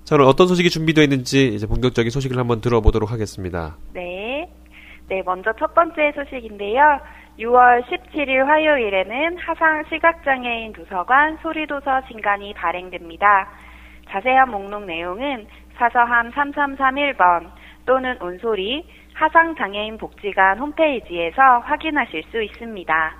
자, 0.04 0.16
그럼 0.16 0.26
어떤 0.26 0.46
소식이 0.48 0.70
준비되어 0.70 1.04
있는지 1.04 1.48
이제 1.48 1.66
본격적인 1.66 2.10
소식을 2.10 2.38
한번 2.38 2.62
들어보도록 2.62 3.12
하겠습니다. 3.12 3.76
네. 3.92 4.50
네, 5.08 5.22
먼저 5.24 5.52
첫 5.58 5.74
번째 5.74 6.12
소식인데요. 6.14 6.80
6월 7.38 7.84
17일 7.84 8.44
화요일에는 8.44 9.38
하상 9.38 9.84
시각장애인 9.88 10.72
도서관 10.72 11.36
소리도서 11.36 12.02
신간이 12.08 12.52
발행됩니다. 12.54 13.48
자세한 14.08 14.50
목록 14.50 14.84
내용은 14.84 15.46
사서함 15.76 16.32
3331번 16.32 17.48
또는 17.86 18.20
온소리 18.20 18.84
하상장애인 19.14 19.98
복지관 19.98 20.58
홈페이지에서 20.58 21.60
확인하실 21.60 22.24
수 22.24 22.42
있습니다. 22.42 23.14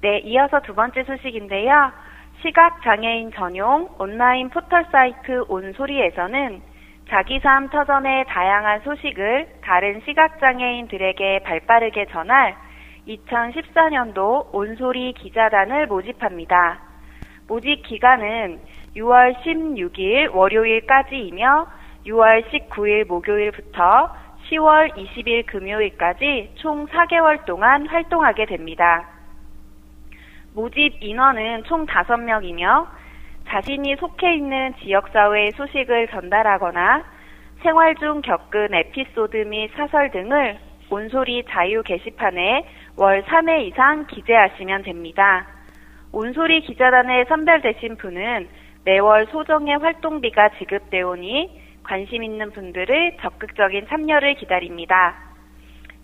네, 0.00 0.18
이어서 0.20 0.60
두 0.60 0.74
번째 0.74 1.04
소식인데요. 1.04 1.92
시각장애인 2.40 3.32
전용 3.32 3.90
온라인 3.98 4.48
포털 4.48 4.86
사이트 4.90 5.44
온소리에서는 5.48 6.62
자기 7.10 7.40
삶 7.40 7.68
터전의 7.68 8.24
다양한 8.26 8.80
소식을 8.80 9.48
다른 9.62 10.00
시각장애인들에게 10.00 11.40
발빠르게 11.40 12.06
전할 12.06 12.56
2014년도 13.06 14.52
온소리 14.52 15.12
기자단을 15.12 15.86
모집합니다. 15.86 16.80
모집 17.48 17.82
기간은 17.82 18.60
6월 18.96 19.36
16일 19.42 20.34
월요일까지이며 20.34 21.66
6월 22.06 22.44
19일 22.50 23.06
목요일부터 23.06 24.10
10월 24.50 24.92
20일 24.94 25.46
금요일까지 25.46 26.52
총 26.56 26.86
4개월 26.86 27.44
동안 27.44 27.86
활동하게 27.86 28.46
됩니다. 28.46 29.08
모집 30.54 30.96
인원은 31.00 31.64
총 31.64 31.86
5명이며 31.86 32.86
자신이 33.48 33.96
속해 33.96 34.34
있는 34.34 34.74
지역사회의 34.80 35.52
소식을 35.52 36.08
전달하거나 36.08 37.04
생활 37.62 37.94
중 37.96 38.22
겪은 38.22 38.74
에피소드 38.74 39.36
및 39.36 39.70
사설 39.76 40.10
등을 40.10 40.58
온소리 40.90 41.44
자유 41.48 41.82
게시판에 41.82 42.64
월 42.96 43.22
3회 43.24 43.66
이상 43.66 44.06
기재하시면 44.06 44.82
됩니다. 44.82 45.46
온소리 46.12 46.60
기자단에 46.62 47.24
선별되신 47.24 47.96
분은 47.96 48.48
매월 48.84 49.26
소정의 49.26 49.78
활동비가 49.78 50.50
지급되오니 50.58 51.60
관심 51.82 52.22
있는 52.22 52.52
분들의 52.52 53.18
적극적인 53.20 53.86
참여를 53.88 54.34
기다립니다. 54.34 55.16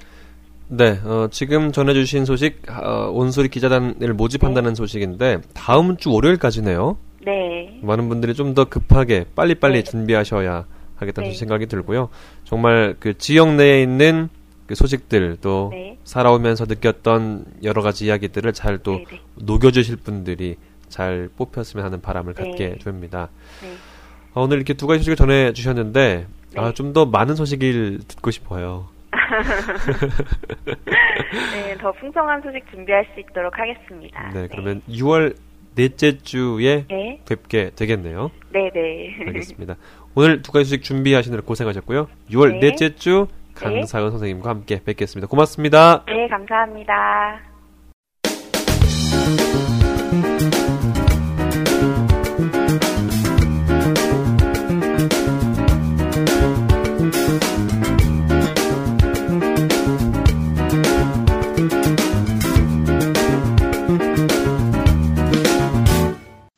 네, 0.70 0.98
어, 1.06 1.28
지금 1.30 1.72
전해주신 1.72 2.26
소식 2.26 2.64
어, 2.70 3.10
온소리 3.12 3.50
기자단을 3.50 4.14
모집한다는 4.16 4.72
네. 4.72 4.76
소식인데 4.76 5.42
다음 5.54 5.98
주 5.98 6.12
월요일까지네요. 6.12 6.98
네. 7.26 7.80
많은 7.82 8.10
분들이 8.10 8.34
좀 8.34 8.54
더 8.54 8.66
급하게 8.66 9.26
빨리빨리 9.36 9.84
네. 9.84 9.84
준비하셔야 9.84 10.66
하겠다는 10.96 11.30
네. 11.32 11.36
생각이 11.36 11.66
들고요. 11.68 12.10
정말 12.44 12.96
그 13.00 13.18
지역 13.18 13.56
내에 13.56 13.82
있는 13.82 14.30
그 14.68 14.76
소식들 14.76 15.38
또 15.42 15.70
네. 15.72 15.98
살아오면서 16.04 16.66
느꼈던 16.66 17.46
여러 17.64 17.82
가지 17.82 18.06
이야기들을 18.06 18.54
잘또 18.54 18.92
네, 18.98 19.06
네. 19.10 19.22
녹여주실 19.36 19.98
분들이 19.98 20.56
잘 20.88 21.30
뽑혔으면 21.38 21.84
하는 21.86 22.02
바람을 22.02 22.34
네. 22.36 22.44
갖게 22.44 22.76
됩니다. 22.76 23.30
어, 24.34 24.44
오늘 24.44 24.58
이렇게 24.58 24.74
두 24.76 24.86
가지 24.88 25.00
소식을 25.00 25.16
전해주셨는데 25.16 26.28
아, 26.56 26.72
좀 26.74 26.94
더 26.94 27.06
많은 27.08 27.36
소식을 27.36 28.00
듣고 28.08 28.30
싶어요. 28.30 28.88
네, 31.54 31.76
더 31.80 31.92
풍성한 31.94 32.42
소식 32.42 32.64
준비할 32.72 33.06
수 33.14 33.20
있도록 33.20 33.58
하겠습니다. 33.58 34.30
네, 34.34 34.48
그러면 34.52 34.82
6월 34.90 35.36
넷째 35.76 36.18
주에 36.18 36.86
네. 36.90 37.20
뵙게 37.28 37.72
되겠네요. 37.76 38.32
네, 38.52 38.70
네. 38.74 39.16
알겠습니다. 39.28 39.76
오늘 40.16 40.42
두 40.42 40.52
가지 40.52 40.66
소식 40.66 40.84
준비하시느라 40.84 41.42
고생하셨고요. 41.44 42.08
6월 42.32 42.60
네. 42.60 42.60
넷째 42.60 42.96
주 42.96 43.28
강사은 43.56 44.06
네. 44.06 44.12
선생님과 44.12 44.50
함께 44.50 44.82
뵙겠습니다. 44.84 45.28
고맙습니다. 45.28 46.04
네, 46.08 46.28
감사합니다. 46.28 47.42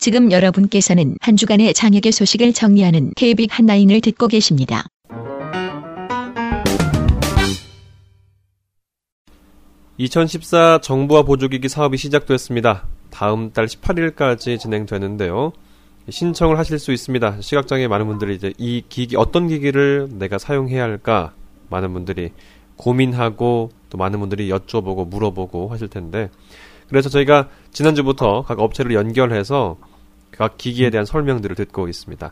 지금 0.05 0.31
여러분께서는 0.31 1.15
한 1.19 1.35
주간의 1.35 1.73
장혁의 1.73 2.11
소식을 2.11 2.53
정리하는 2.53 3.13
KBIC 3.15 3.47
한라인을 3.49 4.01
듣고 4.01 4.27
계십니다. 4.27 4.83
2014 9.97 10.81
정부와 10.83 11.23
보조기기 11.23 11.69
사업이 11.69 11.97
시작됐습니다. 11.97 12.85
다음 13.09 13.51
달 13.51 13.65
18일까지 13.65 14.59
진행되는데요. 14.59 15.53
신청을 16.07 16.59
하실 16.59 16.77
수 16.77 16.91
있습니다. 16.91 17.41
시각장애 17.41 17.87
많은 17.87 18.05
분들이 18.05 18.35
이제 18.35 18.53
이 18.59 18.83
기기 18.87 19.15
어떤 19.15 19.47
기기를 19.47 20.09
내가 20.11 20.37
사용해야 20.37 20.83
할까 20.83 21.33
많은 21.71 21.93
분들이 21.93 22.29
고민하고 22.75 23.71
또 23.89 23.97
많은 23.97 24.19
분들이 24.19 24.51
여쭤보고 24.51 25.07
물어보고 25.07 25.69
하실 25.69 25.87
텐데 25.87 26.29
그래서 26.89 27.09
저희가 27.09 27.49
지난주부터 27.71 28.43
각 28.43 28.59
업체를 28.59 28.93
연결해서 28.93 29.77
각 30.38 30.58
기기에 30.58 30.89
대한 30.89 31.06
설명들을 31.06 31.56
듣고 31.56 31.88
있습니다. 31.88 32.32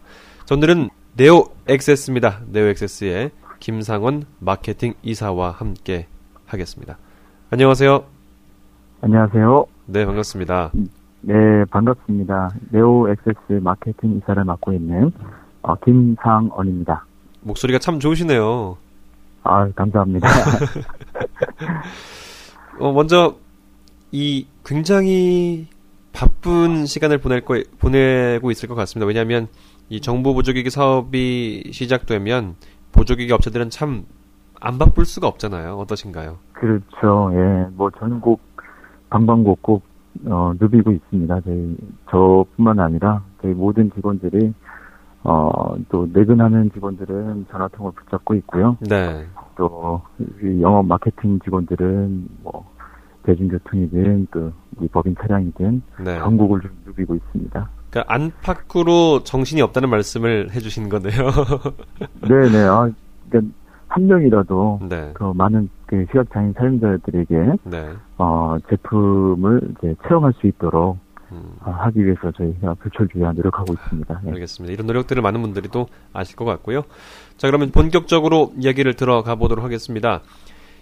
오늘은 0.52 0.90
네오 1.16 1.46
엑세스입니다. 1.68 2.42
네오 2.48 2.66
엑세스의 2.68 3.32
김상원 3.60 4.26
마케팅 4.40 4.94
이사와 5.04 5.52
함께 5.52 6.08
하겠습니다. 6.46 6.98
안녕하세요. 7.50 8.04
안녕하세요. 9.02 9.66
네, 9.86 10.06
반갑습니다. 10.06 10.72
네, 11.22 11.34
반갑습니다. 11.72 12.50
네오 12.72 13.10
엑세스 13.10 13.60
마케팅 13.62 14.18
이사를 14.18 14.44
맡고 14.44 14.74
있는 14.74 15.12
어, 15.62 15.76
김상원입니다. 15.76 17.06
목소리가 17.42 17.80
참 17.80 18.00
좋으시네요. 18.00 18.78
아, 19.44 19.70
감사합니다. 19.76 20.28
어, 22.80 22.92
먼저 22.92 23.36
이 24.12 24.48
굉장히 24.66 25.68
바쁜 26.14 26.86
시간을 26.86 27.18
보낼 27.18 27.42
거 27.42 27.62
보내고 27.80 28.52
있을 28.52 28.70
것 28.70 28.76
같습니다. 28.76 29.06
왜냐하면 29.08 29.48
이 29.90 30.00
정부 30.00 30.34
보조기기 30.34 30.70
사업이 30.70 31.72
시작되면 31.72 32.56
보조기기 32.92 33.32
업체들은 33.34 33.70
참 33.70 34.06
안 34.64 34.78
바쁠 34.78 35.04
수가 35.04 35.28
없잖아요. 35.28 35.76
어떠신가요? 35.76 36.38
그렇죠. 36.54 37.32
예, 37.34 37.68
뭐 37.74 37.92
전국 38.00 38.40
방방곡곡 39.10 39.84
어, 40.28 40.54
누비고 40.58 40.92
있습니다. 40.92 41.42
저희 41.42 41.76
저뿐만 42.10 42.80
아니라 42.80 43.24
저희 43.42 43.54
모든 43.54 43.92
직원들이 43.94 44.54
어, 45.26 45.76
또 45.90 46.08
내근하는 46.14 46.72
직원들은 46.72 47.48
전화통을 47.52 47.92
붙잡고 47.92 48.36
있고요. 48.36 48.78
네. 48.90 49.26
또 49.58 50.02
영업 50.62 50.86
마케팅 50.86 51.40
직원들은 51.44 52.30
뭐 52.44 52.66
대중교통이든 53.24 54.28
또이 54.32 54.88
법인 54.92 55.16
차량이든 55.20 55.82
네. 56.04 56.20
전국을 56.20 56.62
좀 56.62 56.72
누비고 56.86 57.16
있습니다. 57.16 57.70
그러니까 57.90 58.14
안팎으로 58.14 59.24
정신이 59.24 59.62
없다는 59.62 59.90
말씀을 59.90 60.52
해주신 60.52 60.90
거네요. 60.90 61.30
네네. 62.28 62.58
아, 62.66 62.90
그러니까 63.30 63.54
한 63.88 64.08
명이라도 64.08 64.80
네. 64.90 65.14
더 65.16 65.34
많은 65.34 65.70
그 65.86 66.06
시각장애인 66.12 66.54
사용자들에게 66.58 67.36
네. 67.66 67.90
어, 68.18 68.58
제품을 68.70 69.62
이제 69.78 69.96
체험할 70.08 70.34
수 70.40 70.48
있도록 70.48 70.98
음. 71.32 71.56
어, 71.62 71.70
하기 71.70 72.04
위해서 72.04 72.32
저희가 72.32 72.74
불철주야 72.76 73.34
노력하고 73.34 73.74
있습니다. 73.74 74.22
네. 74.24 74.32
알겠습니다. 74.32 74.74
이런 74.74 74.88
노력들을 74.88 75.22
많은 75.22 75.42
분들이 75.42 75.70
또 75.70 75.88
아실 76.12 76.36
것 76.36 76.46
같고요. 76.46 76.82
자, 77.38 77.48
그러면 77.48 77.70
본격적으로 77.72 78.54
이야기를 78.58 78.96
들어가 78.96 79.36
보도록 79.36 79.64
하겠습니다. 79.64 80.22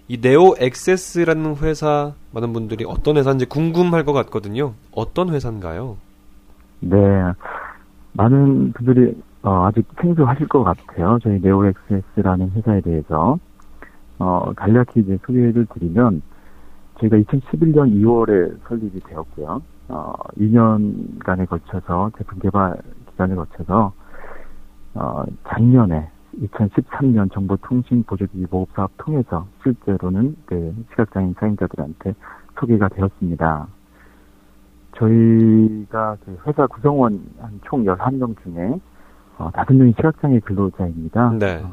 이 0.08 0.20
네오 0.20 0.56
엑세스라는 0.60 1.58
회사 1.58 2.14
많은 2.32 2.54
분들이 2.54 2.86
어떤 2.86 3.18
회사인지 3.18 3.46
궁금할 3.46 4.04
것 4.04 4.14
같거든요. 4.14 4.74
어떤 4.92 5.30
회사인가요? 5.30 5.98
네, 6.82 6.98
많은 8.14 8.74
분들이 8.74 9.16
어, 9.44 9.66
아직 9.66 9.86
생소하실 10.00 10.48
것 10.48 10.64
같아요. 10.64 11.18
저희 11.24 11.40
네오 11.42 11.66
엑세스라는 11.66 12.52
회사에 12.52 12.82
대해서 12.82 13.40
어, 14.20 14.52
간략히 14.56 15.02
이제 15.02 15.18
소개를 15.26 15.66
드리면 15.74 16.22
저희가 17.00 17.18
2011년 17.18 17.92
2월에 17.96 18.56
설립이 18.68 19.00
되었고요. 19.02 19.62
어, 19.90 20.14
2년간에 20.38 21.48
걸쳐서 21.50 22.12
제품 22.18 22.40
개발 22.40 22.78
기간을 23.12 23.36
거쳐서 23.36 23.94
어, 24.94 25.24
작년에 25.48 26.10
2013년 26.39 27.32
정보통신보조기기 27.34 28.48
보급사업 28.48 28.91
통해서 28.98 29.48
실제로는 29.63 30.36
그 30.46 30.74
시각장애인 30.91 31.36
사용자들한테 31.39 32.13
소개가 32.60 32.89
되었습니다. 32.89 33.67
저희가 34.98 36.17
그 36.26 36.38
회사 36.46 36.67
구성원 36.67 37.22
한 37.39 37.60
총 37.63 37.84
11명 37.86 38.36
중에 38.44 38.80
어, 39.38 39.50
5명이 39.52 39.96
시각장애 39.96 40.39
근로자입니다. 40.41 41.32
네. 41.39 41.62
어, 41.63 41.72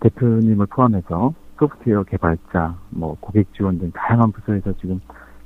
대표님을 0.00 0.66
포함해서 0.66 1.34
소프트웨어 1.58 2.04
개발자, 2.04 2.76
뭐 2.90 3.16
고객 3.20 3.52
지원 3.54 3.78
등 3.78 3.90
다양한 3.92 4.30
부서에서 4.32 4.72
지금 4.80 5.00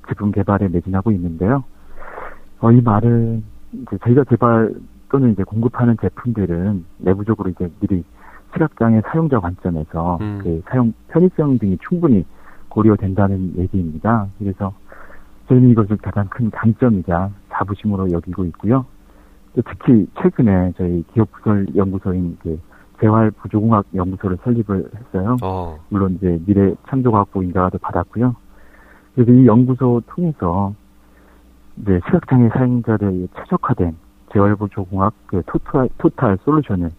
제품 0.09 0.31
개발에 0.31 0.68
매진하고 0.68 1.11
있는데요. 1.12 1.64
어, 2.61 2.71
이 2.71 2.81
말은 2.81 3.42
이제 3.73 3.99
저희가 4.05 4.25
개발 4.25 4.75
또는 5.09 5.33
이제 5.33 5.42
공급하는 5.42 5.97
제품들은 6.01 6.85
내부적으로 6.99 7.49
이제 7.51 7.71
미리 7.81 8.05
시각장애 8.53 9.03
사용자 9.07 9.41
관점에서 9.41 10.19
음. 10.21 10.41
그 10.43 10.62
사용 10.69 10.93
편의성 11.09 11.59
등이 11.59 11.79
충분히 11.88 12.25
고려된다는 12.69 13.55
얘기입니다. 13.59 14.27
그래서 14.38 14.73
저희는 15.49 15.71
이것을 15.71 15.97
가장 15.99 16.27
큰 16.29 16.51
장점이자 16.55 17.31
자부심으로 17.51 18.11
여기고 18.12 18.45
있고요. 18.47 18.87
또 19.55 19.62
특히 19.62 20.07
최근에 20.21 20.73
저희 20.77 21.05
기업부설 21.12 21.67
연구소인 21.77 22.38
그 22.43 22.59
재활보조공학 23.01 23.87
연구소를 23.95 24.38
설립을 24.45 24.88
했어요. 24.95 25.37
어. 25.43 25.79
물론 25.88 26.15
이제 26.15 26.38
미래 26.47 26.75
창조과학부 26.88 27.43
인가도 27.45 27.79
받았고요. 27.79 28.35
그래서 29.15 29.33
이 29.33 29.47
연구소 29.47 30.03
통해서 30.07 30.75
이제 31.83 32.01
시각장애 32.07 32.49
사용자들에 32.51 33.27
최적화된 33.37 33.97
재활보조공학 34.33 35.12
그 35.27 35.43
토탈, 35.47 35.88
토탈 35.99 36.38
솔루션을 36.45 36.91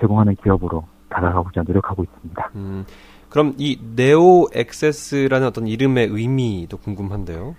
제공하는 0.00 0.36
기업으로 0.36 0.84
다가가고자 1.08 1.62
노력하고 1.66 2.04
있습니다. 2.04 2.50
음, 2.56 2.84
그럼 3.28 3.54
이 3.58 3.78
네오 3.96 4.48
액세스라는 4.54 5.46
어떤 5.46 5.66
이름의 5.66 6.08
의미도 6.08 6.78
궁금한데요. 6.78 7.54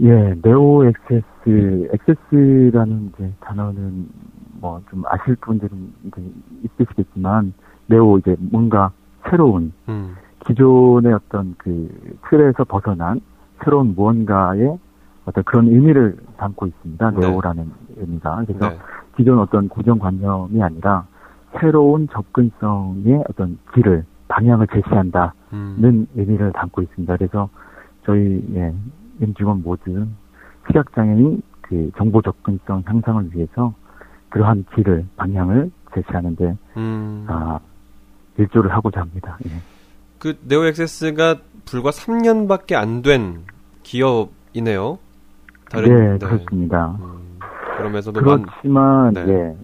예, 0.00 0.34
네오 0.42 0.84
액세스, 0.86 1.88
액세스라는 1.92 3.12
이제 3.14 3.32
단어는 3.40 4.08
뭐 4.60 4.80
좀 4.90 5.02
아실 5.06 5.36
분들은 5.36 5.92
이제 6.06 6.22
있으시겠지만, 6.64 7.52
네오 7.86 8.18
이제 8.18 8.36
뭔가 8.38 8.90
새로운, 9.28 9.72
음, 9.88 10.16
기존의 10.46 11.12
어떤 11.12 11.54
그 11.58 11.88
틀에서 12.28 12.64
벗어난 12.64 13.20
새로운 13.64 13.94
무언가의 13.94 14.78
어떤 15.24 15.44
그런 15.44 15.66
의미를 15.66 16.16
담고 16.36 16.66
있습니다. 16.66 17.10
네. 17.10 17.18
네오라는 17.20 17.70
의미가. 17.96 18.44
그래서 18.46 18.68
네. 18.70 18.78
기존 19.16 19.38
어떤 19.38 19.68
고정관념이 19.68 20.62
아니라 20.62 21.06
새로운 21.60 22.08
접근성의 22.12 23.24
어떤 23.28 23.58
길을, 23.74 24.04
방향을 24.28 24.66
제시한다는 24.68 25.30
음, 25.52 26.06
의미를 26.14 26.52
담고 26.52 26.82
있습니다. 26.82 27.16
그래서 27.16 27.48
저희 28.04 28.44
예, 28.54 28.74
임직원 29.20 29.62
모두 29.62 30.06
시각 30.66 30.92
장애인 30.94 31.42
그 31.62 31.90
정보 31.96 32.20
접근성 32.22 32.82
향상을 32.86 33.30
위해서 33.34 33.74
그러한 34.28 34.64
길을, 34.74 35.06
방향을 35.16 35.70
제시하는데 35.94 36.56
음. 36.76 37.24
아, 37.28 37.58
일조를 38.36 38.72
하고자 38.72 39.00
합니다. 39.00 39.38
예. 39.46 39.50
그 40.18 40.36
네오 40.46 40.64
액세스가 40.66 41.36
불과 41.64 41.90
3년밖에 41.90 42.74
안 42.74 43.02
된 43.02 43.44
기업이네요. 43.82 44.98
네, 45.74 46.18
그렇습니다. 46.18 46.96
음, 47.00 47.38
그러면서도 47.76 48.20
많, 48.22 48.42
그렇지만 48.42 49.12
네. 49.14 49.28
예. 49.28 49.56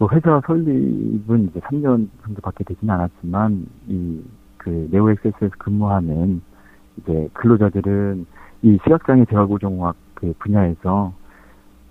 뭐 0.00 0.08
회사 0.12 0.40
설립은 0.46 1.50
이제 1.50 1.60
3년 1.60 2.08
정도밖에 2.24 2.64
되지는 2.64 2.92
않았지만 2.92 3.66
이 3.86 4.20
그 4.62 4.88
네오엑세스에서 4.90 5.54
근무하는 5.58 6.42
이제 6.98 7.28
근로자들은 7.32 8.26
이 8.62 8.78
시각장애 8.84 9.24
재활보정공학 9.30 9.96
그 10.14 10.34
분야에서 10.38 11.14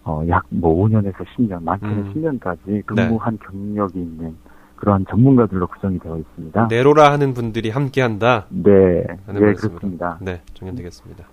어 0.03 0.23
약뭐 0.27 0.87
5년에서 0.87 1.25
10년, 1.35 1.63
많게는 1.63 1.97
음. 1.97 2.13
10년까지 2.13 2.85
근무한 2.85 3.37
경력이 3.39 3.99
있는 3.99 4.35
그러한 4.75 5.05
전문가들로 5.09 5.67
구성이 5.67 5.99
되어 5.99 6.17
있습니다. 6.17 6.67
네로라 6.67 7.11
하는 7.11 7.33
분들이 7.33 7.69
함께한다. 7.69 8.45
네, 8.49 9.03
하는 9.25 9.41
네. 9.41 9.53
그렇습니다. 9.53 10.19
네, 10.21 10.41
정연되겠습니다. 10.53 11.25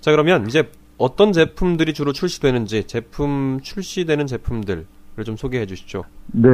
자, 0.00 0.10
그러면 0.10 0.46
이제 0.46 0.70
어떤 0.96 1.32
제품들이 1.32 1.92
주로 1.92 2.12
출시되는지 2.12 2.86
제품 2.86 3.60
출시되는 3.60 4.26
제품들을 4.26 4.86
좀 5.24 5.36
소개해 5.36 5.66
주시죠. 5.66 6.04
네. 6.32 6.48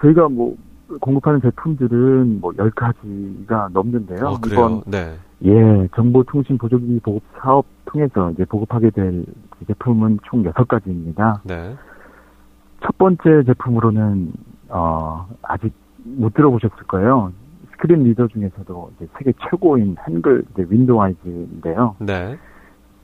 저희가 0.00 0.28
뭐 0.28 0.56
공급하는 1.00 1.40
제품들은 1.40 2.40
뭐 2.40 2.52
10가지가 2.52 3.72
넘는데요. 3.72 4.26
어, 4.26 4.40
그래요. 4.40 4.58
이번 4.58 4.82
네. 4.86 5.16
예, 5.44 5.88
정보통신 5.94 6.58
보조기기 6.58 7.00
보급 7.00 7.22
사업 7.38 7.66
통해서 7.86 8.30
이제 8.30 8.44
보급하게 8.44 8.90
될 8.90 9.24
제품은 9.66 10.20
총 10.24 10.44
6가지입니다. 10.44 11.40
네. 11.44 11.74
첫 12.82 12.96
번째 12.98 13.42
제품으로는 13.46 14.32
어 14.68 15.26
아직 15.42 15.72
못 16.04 16.34
들어보셨을 16.34 16.76
거예요. 16.86 17.32
screen 17.72 18.04
reader 18.04 18.26
중에서도 18.28 18.92
이제 18.96 19.08
세계 19.18 19.32
최고인 19.48 19.96
한글 19.98 20.44
이제 20.52 20.64
Window-Eyes인데요. 20.68 21.96
네. 21.98 22.38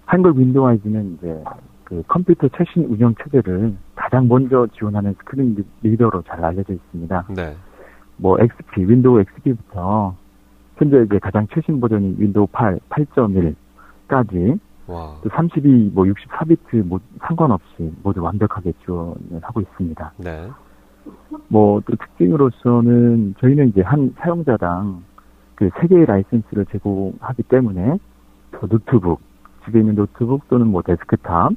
한글 0.07 0.33
Window-Eyes는 0.37 1.19
이제 1.19 1.43
그 1.93 2.03
컴퓨터 2.09 2.49
최신 2.57 2.85
운영 2.87 3.15
체제를 3.23 3.75
가장 3.95 4.27
먼저 4.27 4.67
지원하는 4.73 5.13
screen 5.19 5.55
rea- 5.83 5.91
reader로 5.91 6.23
잘 6.23 6.43
알려져 6.43 6.73
있습니다. 6.73 7.27
네. 7.37 7.55
뭐 8.17 8.39
XP, 8.41 8.89
Windows 8.89 9.21
XP부터 9.21 10.15
현재 10.79 11.03
이제 11.03 11.19
가장 11.19 11.47
최신 11.53 11.81
버전인 11.81 12.17
Windows 12.19 12.47
8, 12.51 12.81
8.1까지 12.89 14.59
와. 14.87 15.17
또 15.23 15.29
32, 15.29 15.91
뭐 15.95 16.05
64비트 16.07 16.83
뭐 16.87 16.99
상관없이 17.21 17.93
모두 18.03 18.23
완벽하게 18.23 18.73
지원을 18.85 19.41
하고 19.43 19.61
있습니다. 19.61 20.13
네. 20.17 20.49
뭐 21.49 21.81
또 21.85 21.95
특징으로서는 21.97 23.35
저희는 23.39 23.69
이제 23.69 23.83
한 23.83 24.15
사용자당 24.19 25.03
그 25.57 25.69
세 25.79 25.87
개의 25.89 26.07
라이센스를 26.07 26.65
제공하기 26.73 27.43
때문에 27.45 27.99
뭐 28.53 28.69
노트북, 28.69 29.21
집에 29.67 29.81
있는 29.81 29.95
노트북 29.95 30.49
또는 30.49 30.69
뭐 30.69 30.81
데스크탑, 30.83 31.53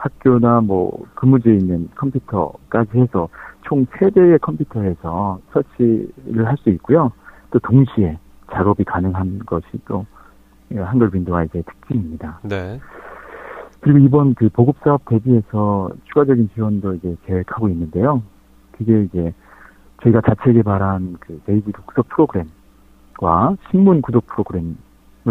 학교나 0.00 0.62
뭐 0.62 1.06
근무지에 1.14 1.54
있는 1.56 1.88
컴퓨터까지 1.94 2.98
해서 2.98 3.28
총 3.62 3.86
세 3.98 4.08
대의 4.10 4.38
컴퓨터에서 4.38 5.38
설치를 5.52 6.46
할 6.46 6.56
수 6.56 6.70
있고요. 6.70 7.12
또 7.50 7.58
동시에 7.58 8.18
작업이 8.50 8.84
가능한 8.84 9.40
것이 9.40 9.66
또 9.84 10.06
한글 10.74 11.10
Window-Eyes의 11.12 11.64
특징입니다. 11.64 12.40
네. 12.42 12.80
그리고 13.80 13.98
이번 13.98 14.34
그 14.34 14.48
보급 14.50 14.76
사업 14.82 15.04
대비해서 15.06 15.90
추가적인 16.04 16.50
지원도 16.54 16.94
이제 16.94 17.16
계획하고 17.26 17.68
있는데요. 17.68 18.22
그게 18.72 19.02
이제 19.02 19.32
저희가 20.02 20.22
자체 20.22 20.52
개발한 20.52 21.16
그 21.20 21.40
네이비 21.46 21.72
독서 21.72 22.02
프로그램과 22.08 23.56
신문 23.70 24.00
구독 24.00 24.26
프로그램을 24.26 24.76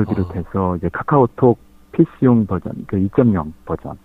비롯해서 0.08 0.76
이제 0.78 0.90
카카오톡 0.90 1.58
PC용 1.92 2.46
버전, 2.46 2.74
그 2.88 2.98
2.0 2.98 3.52
버전. 3.66 3.98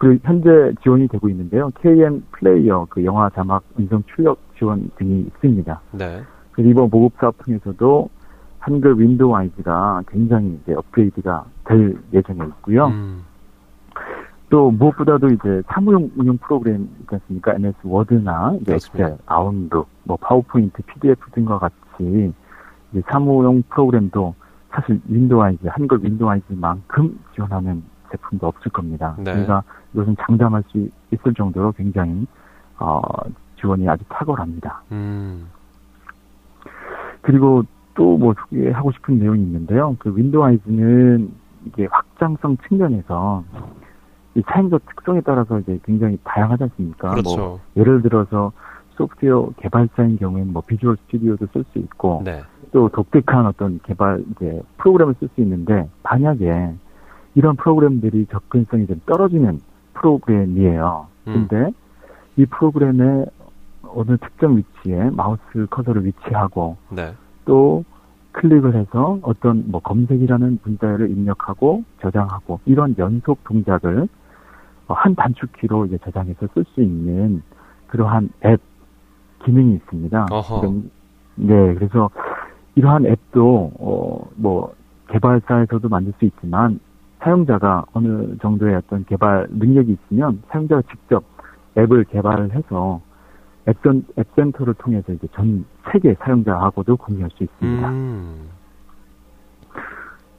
그리고 0.00 0.18
현재 0.24 0.48
지원이 0.82 1.08
되고 1.08 1.28
있는데요. 1.28 1.68
KM 1.78 2.22
Player 2.32 2.86
그 2.88 3.04
영화 3.04 3.28
자막 3.28 3.62
음성 3.78 4.02
출력 4.04 4.38
지원 4.56 4.90
등이 4.96 5.26
있습니다. 5.26 5.80
네. 5.92 6.22
그래서 6.52 6.70
이번 6.70 6.88
보급 6.88 7.12
사업 7.20 7.36
통해서도 7.44 8.08
한글 8.60 8.98
Window-Eyes가 8.98 10.02
굉장히 10.08 10.58
이제 10.62 10.72
업그레이드가 10.72 11.44
될 11.66 11.98
예정에 12.14 12.40
있고요. 12.46 12.86
음. 12.86 13.24
또 14.48 14.70
무엇보다도 14.70 15.28
이제 15.28 15.62
사무용 15.66 16.10
운영 16.16 16.38
프로그램 16.38 16.88
있지 17.00 17.14
않습니까? 17.16 17.52
MS 17.56 17.76
Word나 17.84 18.56
이제. 18.62 18.76
Excel, 18.76 19.18
Outlook, 19.26 19.86
뭐 20.04 20.16
PowerPoint, 20.16 20.80
PDF 20.82 21.30
등과 21.32 21.58
같이 21.58 22.32
이제 22.92 23.02
사무용 23.10 23.64
프로그램도 23.68 24.34
사실 24.70 24.98
Window-Eyes, 25.08 25.66
한글 25.66 26.02
Window-Eyes만큼 26.02 27.18
지원하는 27.34 27.82
제품도 28.10 28.46
없을 28.46 28.70
겁니다. 28.70 29.14
네. 29.18 29.32
저희가 29.34 29.62
이것은 29.94 30.16
장담할 30.20 30.62
수 30.68 30.88
있을 31.12 31.34
정도로 31.34 31.72
굉장히 31.72 32.26
어, 32.78 33.00
지원이 33.60 33.88
아주 33.88 34.04
탁월합니다. 34.08 34.82
음. 34.92 35.48
그리고 37.22 37.64
또 37.94 38.16
뭐 38.16 38.34
소개하고 38.38 38.92
싶은 38.92 39.18
내용이 39.18 39.42
있는데요. 39.42 39.96
그 39.98 40.14
Window-Eyes는 40.16 41.30
이게 41.66 41.86
확장성 41.90 42.56
측면에서 42.68 43.44
이 44.34 44.42
사용자 44.46 44.78
특성에 44.78 45.20
따라서 45.22 45.58
이제 45.58 45.78
굉장히 45.84 46.18
다양하지 46.24 46.62
않습니까? 46.64 47.10
그렇죠. 47.10 47.36
뭐 47.36 47.60
예를 47.76 48.00
들어서 48.02 48.52
소프트웨어 48.92 49.50
개발자인 49.58 50.18
경우에는 50.18 50.52
뭐 50.52 50.62
Visual 50.66 50.96
Studio도 51.04 51.46
쓸 51.52 51.64
수 51.72 51.78
있고 51.78 52.22
네. 52.24 52.42
또 52.72 52.88
독특한 52.88 53.46
어떤 53.46 53.80
개발 53.82 54.22
이제 54.30 54.62
프로그램을 54.78 55.14
쓸 55.18 55.28
수 55.34 55.40
있는데 55.40 55.88
만약에 56.02 56.72
이런 57.34 57.56
프로그램들이 57.56 58.26
접근성이 58.26 58.86
좀 58.86 59.00
떨어지는 59.06 59.60
프로그램이에요. 59.94 61.06
음. 61.28 61.48
근데 61.48 61.72
이 62.36 62.46
프로그램의 62.46 63.26
어느 63.82 64.16
특정 64.18 64.56
위치에 64.56 65.10
마우스 65.10 65.66
커서를 65.70 66.04
위치하고 66.04 66.76
네. 66.90 67.14
또 67.44 67.84
클릭을 68.32 68.76
해서 68.76 69.18
어떤 69.22 69.64
뭐 69.70 69.80
검색이라는 69.80 70.60
문자를 70.62 71.10
입력하고 71.10 71.82
저장하고 72.00 72.60
이런 72.64 72.94
연속 72.98 73.42
동작을 73.44 74.08
어, 74.86 74.94
한 74.94 75.14
단축키로 75.14 75.86
이제 75.86 75.98
저장해서 75.98 76.46
쓸 76.54 76.64
수 76.74 76.82
있는 76.82 77.42
그러한 77.88 78.30
앱 78.44 78.60
기능이 79.44 79.74
있습니다. 79.74 80.26
어허. 80.30 80.60
그럼, 80.60 80.90
네, 81.36 81.74
그래서 81.74 82.10
이러한 82.76 83.06
앱도 83.06 83.72
어 83.78 84.20
뭐 84.36 84.72
개발사에서도 85.08 85.88
만들 85.88 86.12
수 86.18 86.24
있지만 86.24 86.80
사용자가 87.20 87.84
어느 87.92 88.36
정도의 88.38 88.76
어떤 88.76 89.04
개발 89.04 89.46
능력이 89.50 89.92
있으면 89.92 90.42
사용자가 90.48 90.82
직접 90.90 91.22
앱을 91.76 92.04
개발을 92.04 92.52
해서 92.52 93.00
앱센, 93.68 94.04
앱센터를 94.18 94.74
통해서 94.74 95.12
이제 95.12 95.26
전 95.32 95.64
세계 95.92 96.14
사용자하고도 96.14 96.96
공유할 96.96 97.30
수 97.34 97.44
있습니다. 97.44 97.88
음. 97.90 98.48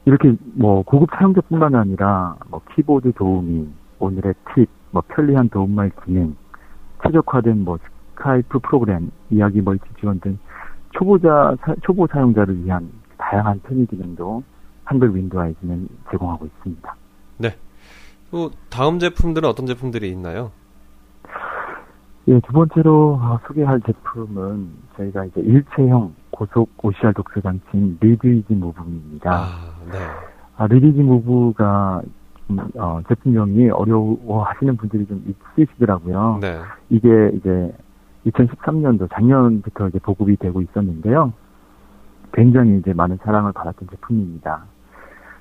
이렇게 0.04 0.34
뭐 0.54 0.82
고급 0.82 1.10
사용자뿐만 1.16 1.74
아니라 1.76 2.34
뭐 2.50 2.60
키보드 2.74 3.12
도우미, 3.12 3.68
오늘의 4.00 4.34
팁, 4.54 4.68
뭐 4.90 5.02
편리한 5.06 5.48
도움말 5.48 5.92
기능, 6.04 6.34
최적화된 7.04 7.64
뭐 7.64 7.78
Skype 8.14 8.58
프로그램, 8.58 9.10
이야기 9.30 9.60
멀티 9.60 9.84
지원 10.00 10.18
등 10.18 10.38
초보자 10.90 11.54
사- 11.60 11.76
초보 11.82 12.06
사용자를 12.08 12.64
위한 12.64 12.90
다양한 13.16 13.60
편의 13.60 13.86
기능도 13.86 14.42
한글 14.84 15.14
윈도우에서는 15.14 15.88
제공하고 16.10 16.46
있습니다. 16.46 16.96
또 18.32 18.50
다음 18.70 18.98
제품들은 18.98 19.48
어떤 19.48 19.66
제품들이 19.66 20.10
있나요? 20.10 20.50
예, 22.28 22.40
두 22.40 22.52
번째로 22.52 23.18
어, 23.20 23.38
소개할 23.46 23.80
제품은 23.82 24.70
저희가 24.96 25.26
이제 25.26 25.40
일체형 25.40 26.14
고속 26.30 26.70
OCR 26.82 27.12
독서 27.12 27.40
장치인 27.40 27.98
리드이지 28.00 28.54
무브입니다. 28.54 29.30
아, 29.30 29.48
네. 29.90 29.98
아, 30.56 30.66
리디지 30.66 31.02
무브가 31.02 32.00
좀, 32.46 32.58
어, 32.76 33.00
제품명이 33.08 33.70
어려워하시는 33.70 34.76
분들이 34.76 35.06
좀 35.06 35.34
있으시더라고요. 35.58 36.38
네. 36.40 36.60
이게 36.88 37.08
이제 37.34 37.74
2013년도 38.26 39.10
작년부터 39.12 39.88
이제 39.88 39.98
보급이 39.98 40.36
되고 40.36 40.62
있었는데요. 40.62 41.32
굉장히 42.32 42.78
이제 42.78 42.92
많은 42.92 43.18
사랑을 43.22 43.52
받았던 43.52 43.88
제품입니다. 43.90 44.64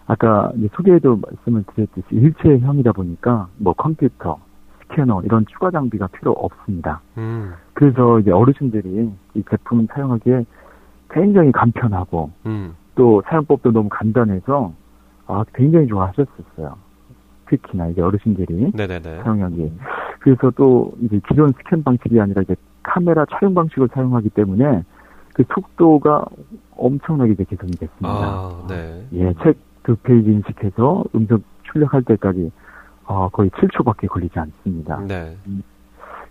아까 0.08 0.52
이제 0.58 0.68
소개에도 0.74 1.18
말씀을 1.18 1.64
드렸듯이 1.74 2.06
일체형이다 2.12 2.92
보니까 2.92 3.48
뭐 3.58 3.74
컴퓨터, 3.74 4.40
스캐너 4.82 5.22
이런 5.24 5.46
추가 5.46 5.72
장비가 5.72 6.08
필요 6.08 6.32
없습니다. 6.32 7.02
음. 7.18 7.54
그래서 7.74 8.20
이제 8.20 8.32
어르신들이 8.32 9.12
이 9.36 9.44
제품을 9.50 9.88
사용하기에 9.92 10.46
굉장히 11.10 11.52
간편하고 11.52 12.32
음. 12.46 12.76
또 12.96 13.22
사용법도 13.28 13.72
너무 13.72 13.90
간단해서 13.90 14.74
아 15.28 15.46
굉장히 15.54 15.88
좋아하셨었어요. 15.88 16.76
특히나 17.48 17.88
이제 17.88 18.02
어르신들이 18.02 18.72
네네네. 18.74 19.24
사용하기. 19.24 19.72
그래서 20.20 20.52
또 20.56 20.94
이제 21.02 21.20
기존 21.28 21.50
스캔 21.50 21.84
방식이 21.84 22.20
아니라 22.20 22.42
이제 22.42 22.56
카메라 22.84 23.26
촬영 23.26 23.54
방식을 23.54 23.90
사용하기 23.94 24.30
때문에 24.30 24.84
그 25.44 25.54
속도가 25.54 26.26
엄청나게 26.78 27.34
이제 27.34 27.44
개선이 27.44 27.72
됐습니다. 27.72 28.10
아, 28.10 28.66
네. 28.68 29.06
예, 29.14 29.34
책 29.44 29.58
두 29.84 29.96
페이지 29.96 30.32
인식해서 30.32 31.04
음성 31.16 31.44
출력할 31.72 32.04
때까지 32.04 32.52
어, 33.06 33.30
거의 33.30 33.50
7초밖에 33.52 34.08
걸리지 34.08 34.38
않습니다. 34.40 35.00
네. 35.08 35.36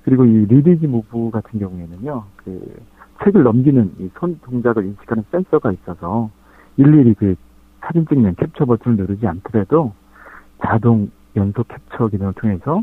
그리고 0.04 0.24
이 0.24 0.46
ReadEasy 0.46 0.86
Move 0.86 1.30
같은 1.30 1.58
경우에는요, 1.58 2.24
그 2.36 2.80
책을 3.24 3.42
넘기는 3.42 3.92
이 3.98 4.08
손 4.18 4.38
동작을 4.42 4.84
인식하는 4.86 5.24
센서가 5.30 5.72
있어서 5.72 6.30
일일이 6.76 7.14
그 7.14 7.34
사진 7.80 8.06
찍는 8.06 8.36
캡처 8.36 8.64
버튼을 8.64 8.96
누르지 8.98 9.26
않더라도 9.26 9.92
자동 10.64 11.10
연속 11.36 11.66
캡처 11.68 12.08
기능을 12.08 12.32
통해서 12.34 12.82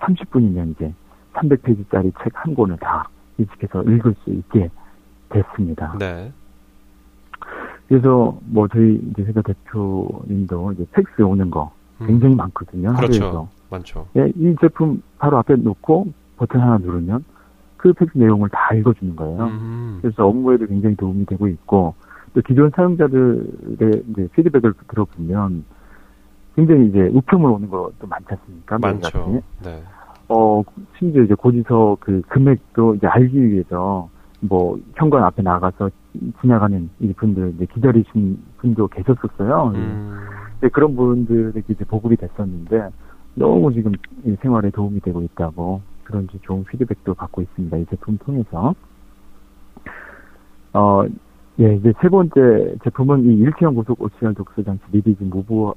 30분이면 0.00 0.72
이제 0.72 0.92
300페이지짜리 1.34 2.12
책 2.22 2.32
한 2.34 2.54
권을 2.54 2.76
다 2.78 3.08
인식해서 3.38 3.82
읽을 3.84 4.14
수 4.24 4.30
있게 4.30 4.68
됐습니다. 5.28 5.96
네. 5.98 6.32
그래서 7.88 8.38
뭐 8.44 8.68
저희 8.68 9.00
이제 9.10 9.22
회사 9.22 9.40
대표님도 9.42 10.72
이제 10.72 10.86
팩스 10.92 11.22
오는 11.22 11.50
거 11.50 11.72
굉장히 12.06 12.34
많거든요. 12.34 12.90
하루에서. 12.90 13.02
음. 13.04 13.08
그렇죠. 13.08 13.48
많죠. 13.70 14.06
예, 14.16 14.32
이 14.34 14.54
제품 14.60 15.02
바로 15.18 15.38
앞에 15.38 15.56
놓고 15.56 16.06
버튼 16.36 16.60
하나 16.60 16.78
누르면 16.78 17.24
그 17.76 17.92
팩스 17.92 18.16
내용을 18.16 18.48
다 18.50 18.74
읽어주는 18.74 19.16
거예요. 19.16 19.44
음. 19.44 19.98
그래서 20.02 20.26
업무에도 20.26 20.66
굉장히 20.66 20.96
도움이 20.96 21.26
되고 21.26 21.48
있고 21.48 21.94
또 22.34 22.40
기존 22.42 22.70
사용자들의 22.70 24.02
이제 24.10 24.28
피드백을 24.34 24.74
들어보면 24.88 25.64
굉장히 26.56 26.88
이제 26.88 27.10
우편물 27.12 27.50
오는 27.50 27.70
것도 27.70 28.06
많지 28.06 28.26
않습니까? 28.30 28.78
많죠. 28.78 29.42
네. 29.64 29.82
어, 30.28 30.62
심지어 30.98 31.22
이제 31.22 31.34
고지서 31.34 31.96
그 32.00 32.20
금액도 32.28 32.96
이제 32.96 33.06
알기 33.06 33.50
위해서 33.50 34.10
뭐 34.40 34.78
현관 34.94 35.24
앞에 35.24 35.42
나가서 35.42 35.90
지나가는 36.40 36.88
이 37.00 37.12
분들 37.12 37.54
이제 37.56 37.66
기다리신 37.72 38.38
분도 38.58 38.86
계셨었어요. 38.88 39.72
음. 39.74 40.18
네, 40.60 40.68
그런 40.68 40.94
분들에게 40.96 41.64
이제 41.68 41.84
보급이 41.84 42.16
됐었는데 42.16 42.88
너무 43.34 43.72
지금 43.72 43.92
이 44.24 44.36
생활에 44.40 44.70
도움이 44.70 45.00
되고 45.00 45.22
있다고 45.22 45.80
그런 46.04 46.24
이제 46.24 46.38
좋은 46.42 46.64
피드백도 46.64 47.14
받고 47.14 47.42
있습니다. 47.42 47.76
이 47.76 47.86
제품 47.86 48.18
통해서. 48.18 48.74
어, 50.72 51.04
예, 51.60 51.74
이제 51.74 51.92
세 52.00 52.08
번째 52.08 52.76
제품은 52.84 53.24
이 53.24 53.38
일체형 53.38 53.74
고속 53.74 54.00
OCR 54.00 54.34
독서 54.34 54.62
장치 54.62 54.82
ReadEasy 54.92 55.24
Move의 55.24 55.74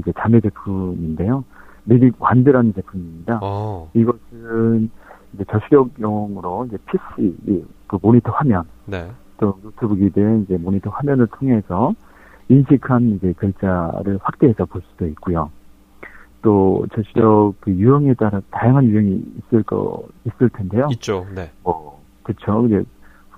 이제 0.00 0.12
자매 0.18 0.40
제품인데요. 0.40 1.44
Readit 1.86 2.12
Wand라는 2.18 2.74
제품입니다. 2.74 3.40
어. 3.42 3.90
이것은 3.94 4.90
이제 5.34 5.44
저시력용으로 5.50 6.66
이제 6.66 6.78
PC 6.86 7.36
이, 7.46 7.64
그 7.88 7.98
모니터 8.00 8.30
화면 8.30 8.64
네. 8.86 9.10
또 9.38 9.58
노트북이든 9.62 10.44
이제 10.44 10.56
모니터 10.56 10.90
화면을 10.90 11.26
통해서 11.26 11.92
인식한 12.48 13.16
이제 13.16 13.32
글자를 13.32 14.18
확대해서 14.22 14.64
볼 14.66 14.82
수도 14.90 15.06
있고요. 15.06 15.50
또 16.42 16.86
저시력 16.94 17.54
그 17.60 17.72
유형에 17.72 18.14
따라 18.14 18.40
다양한 18.50 18.84
유형이 18.84 19.24
있을 19.38 19.62
거 19.64 20.06
있을 20.24 20.48
텐데요. 20.50 20.88
있죠. 20.92 21.26
네. 21.34 21.50
뭐 21.64 22.00
그렇죠. 22.22 22.66
이제 22.66 22.84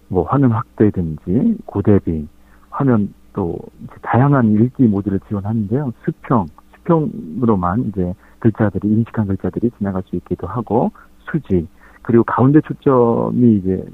뭐 0.08 0.24
화면 0.24 0.52
확대든지 0.52 1.58
고대비 1.64 2.28
화면 2.68 3.14
또 3.32 3.58
이제 3.84 3.94
다양한 4.02 4.52
읽기 4.52 4.84
모드를 4.84 5.20
지원하는데요. 5.28 5.92
수평 6.04 6.46
수평으로만 6.76 7.88
이제 7.88 8.14
글자들이 8.40 8.88
인식한 8.88 9.26
글자들이 9.26 9.70
지나갈 9.78 10.02
수 10.06 10.16
있기도 10.16 10.46
하고 10.46 10.90
수지 11.30 11.66
그리고 12.02 12.24
가운데 12.24 12.60
초점이 12.62 13.56
이제 13.56 13.84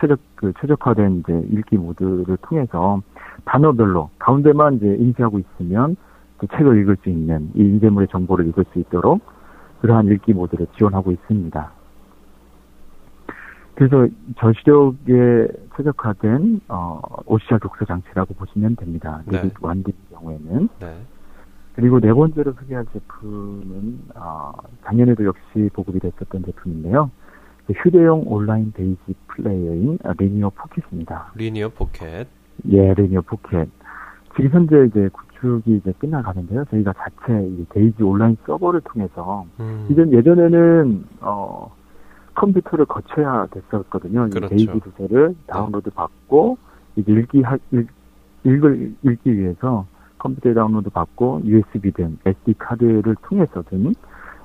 최적 0.00 0.18
그 0.34 0.52
최적화된 0.60 1.20
이제 1.20 1.46
읽기 1.50 1.76
모드를 1.76 2.36
통해서 2.42 3.02
단어별로 3.44 4.10
가운데만 4.18 4.76
이제 4.76 4.86
인지하고 4.86 5.38
있으면 5.38 5.96
그 6.38 6.46
책을 6.48 6.78
읽을 6.80 6.96
수 7.02 7.08
있는 7.08 7.50
이 7.54 7.60
인쇄물의 7.60 8.08
정보를 8.08 8.46
읽을 8.48 8.64
수 8.72 8.78
있도록 8.80 9.22
그러한 9.80 10.06
읽기 10.06 10.32
모드를 10.32 10.66
지원하고 10.76 11.12
있습니다. 11.12 11.70
그래서 13.74 14.08
저시력에 14.38 15.48
최적화된 15.76 16.60
어, 16.68 17.00
OCR 17.26 17.58
독서 17.58 17.84
장치라고 17.84 18.34
보시면 18.34 18.76
됩니다. 18.76 19.20
네. 19.26 19.50
Wand의 19.60 19.94
경우에는 20.12 20.68
네. 20.80 20.96
그리고 21.74 21.98
네 21.98 22.12
번째로 22.12 22.52
소개할 22.52 22.86
제품은 22.92 23.98
어, 24.14 24.52
작년에도 24.84 25.24
역시 25.24 25.68
보급이 25.72 25.98
됐었던 25.98 26.44
제품인데요. 26.44 27.10
휴대용 27.72 28.24
온라인 28.26 28.72
DAISY 28.72 29.14
플레이어인 29.28 29.98
Linio 30.18 30.50
Pocket입니다. 30.50 31.32
Linio 31.34 31.70
Pocket. 31.70 32.26
예, 32.70 32.94
Linio 32.94 33.22
Pocket. 33.22 33.68
지금 34.36 34.50
현재 34.50 34.86
이제 34.86 35.08
구축이 35.12 35.76
이제 35.76 35.92
끝나가는데요. 35.98 36.64
저희가 36.66 36.92
자체 36.94 37.46
이 37.46 37.64
DAISY 37.70 38.02
온라인 38.02 38.36
서버를 38.44 38.80
통해서 38.82 39.46
음. 39.60 39.86
이전 39.90 40.12
예전에는 40.12 41.04
어 41.20 41.72
컴퓨터를 42.34 42.84
거쳐야 42.86 43.46
됐었거든요. 43.46 44.26
이 44.26 44.30
그렇죠. 44.30 44.48
DAISY 44.48 44.80
도서를 44.80 45.34
다운로드 45.46 45.90
받고 45.90 46.58
이제 46.96 47.12
읽기 47.12 47.42
하, 47.42 47.56
읽, 47.72 47.88
읽을 48.44 48.94
읽기 49.02 49.38
위해서 49.38 49.86
컴퓨터에 50.18 50.54
다운로드 50.54 50.90
받고 50.90 51.42
USB든 51.44 52.18
SD 52.26 52.54
카드를 52.58 53.16
통해서든 53.22 53.94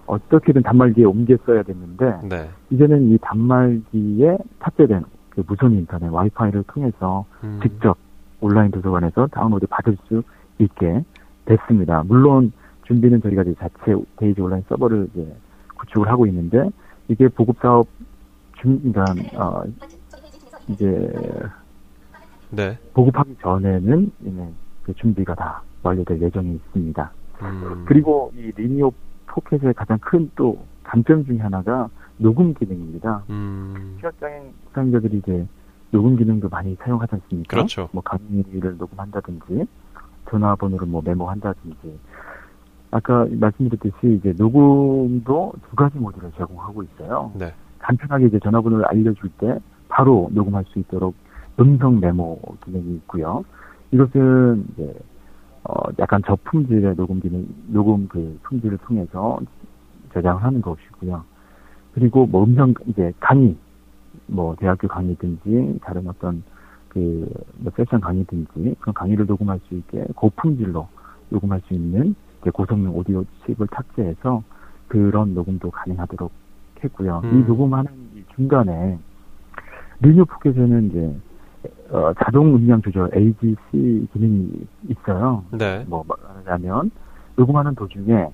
어떻게든 0.09 0.63
단말기에 0.63 1.05
옮겨 1.05 1.37
써야 1.45 1.61
됐는데 1.61 2.19
네. 2.27 2.49
이제는 2.71 3.11
이 3.11 3.17
단말기에 3.19 4.37
탑재된 4.59 5.03
그 5.29 5.43
무선 5.47 5.73
인터넷 5.73 6.09
와이파이를 6.09 6.63
통해서 6.63 7.25
음. 7.43 7.59
직접 7.61 7.95
온라인 8.41 8.71
도서관에서 8.71 9.27
다운로드 9.27 9.67
받을 9.67 9.95
수 10.07 10.23
있게 10.57 11.03
됐습니다. 11.45 12.03
물론 12.07 12.51
준비는 12.87 13.21
저희가 13.21 13.43
이제 13.43 13.53
자체 13.59 13.95
DAISY 14.17 14.41
온라인 14.41 14.63
서버를 14.67 15.09
이제 15.13 15.35
구축을 15.77 16.09
하고 16.09 16.25
있는데 16.25 16.69
이게 17.07 17.27
보급 17.27 17.57
사업 17.61 17.87
중, 18.59 18.79
그러니까 18.91 19.39
어, 19.39 19.63
이제 20.69 21.13
네. 22.49 22.77
보급하기 22.93 23.37
전에는 23.41 24.11
이제 24.21 24.47
그 24.83 24.93
준비가 24.95 25.35
다 25.35 25.61
완료될 25.83 26.19
예정이 26.19 26.55
있습니다. 26.55 27.11
음. 27.43 27.85
그리고 27.87 28.31
이 28.35 28.51
Linio 28.55 28.91
Pocket의 29.39 29.73
가장 29.73 29.97
큰또 29.99 30.65
장점 30.87 31.25
중에 31.25 31.37
하나가 31.37 31.89
녹음 32.17 32.53
기능입니다. 32.53 33.23
음. 33.29 33.93
시각장애인 33.97 34.53
사용자들이 34.73 35.17
이제 35.17 35.47
녹음 35.91 36.15
기능도 36.17 36.49
많이 36.49 36.75
사용하지 36.75 37.15
않습니까? 37.15 37.57
그렇죠. 37.57 37.89
뭐 37.91 38.03
강의를 38.03 38.77
녹음한다든지 38.77 39.65
전화번호를 40.29 40.87
뭐 40.87 41.01
메모한다든지 41.03 41.99
아까 42.91 43.25
말씀드렸듯이 43.29 44.17
이제 44.19 44.33
녹음도 44.37 45.53
두 45.69 45.75
가지 45.75 45.97
모드를 45.97 46.31
제공하고 46.37 46.83
있어요. 46.83 47.31
네. 47.35 47.53
간편하게 47.79 48.27
이제 48.27 48.39
전화번호를 48.39 48.85
알려줄 48.85 49.29
때 49.37 49.57
바로 49.87 50.29
녹음할 50.33 50.65
수 50.65 50.79
있도록 50.79 51.15
음성 51.59 51.99
메모 51.99 52.39
기능이 52.65 52.95
있고요. 52.95 53.43
이것은 53.91 54.65
이제 54.73 54.93
어 55.69 55.91
약간 55.99 56.21
저품질의 56.25 56.95
녹음 56.95 57.19
기능, 57.19 57.47
녹음 57.67 58.07
그 58.07 58.39
품질을 58.43 58.79
통해서 58.79 59.39
저장을 60.13 60.43
하는 60.43 60.61
것이고요. 60.61 61.23
그리고 61.93 62.25
뭐 62.25 62.43
음성 62.43 62.73
이제 62.87 63.13
강의, 63.19 63.55
뭐 64.25 64.55
대학교 64.55 64.87
강의든지 64.87 65.79
다른 65.83 66.07
어떤 66.07 66.43
그 66.89 67.29
뭐 67.59 67.71
세션 67.75 67.99
강의든지 67.99 68.75
그런 68.79 68.93
강의를 68.93 69.25
녹음할 69.25 69.59
수 69.67 69.75
있게 69.75 70.05
고품질로 70.15 70.87
녹음할 71.29 71.61
수 71.67 71.73
있는 71.73 72.15
고성능 72.53 72.95
오디오 72.95 73.23
칩을 73.45 73.67
탑재해서 73.67 74.43
그런 74.87 75.33
녹음도 75.33 75.69
가능하도록 75.69 76.31
했고요. 76.83 77.21
음. 77.25 77.39
이 77.39 77.47
녹음하는 77.47 77.91
이 78.15 78.23
중간에 78.35 78.97
Linio 80.01 80.25
Pocket에는 80.25 80.89
이제 80.89 81.15
어, 81.91 82.13
자동 82.23 82.55
음량 82.55 82.81
조절 82.81 83.09
AGC 83.15 84.07
기능이 84.13 84.67
있어요. 84.89 85.43
네. 85.51 85.83
뭐 85.87 86.03
말하자면 86.07 86.91
녹음하는 87.35 87.75
도중에 87.75 88.27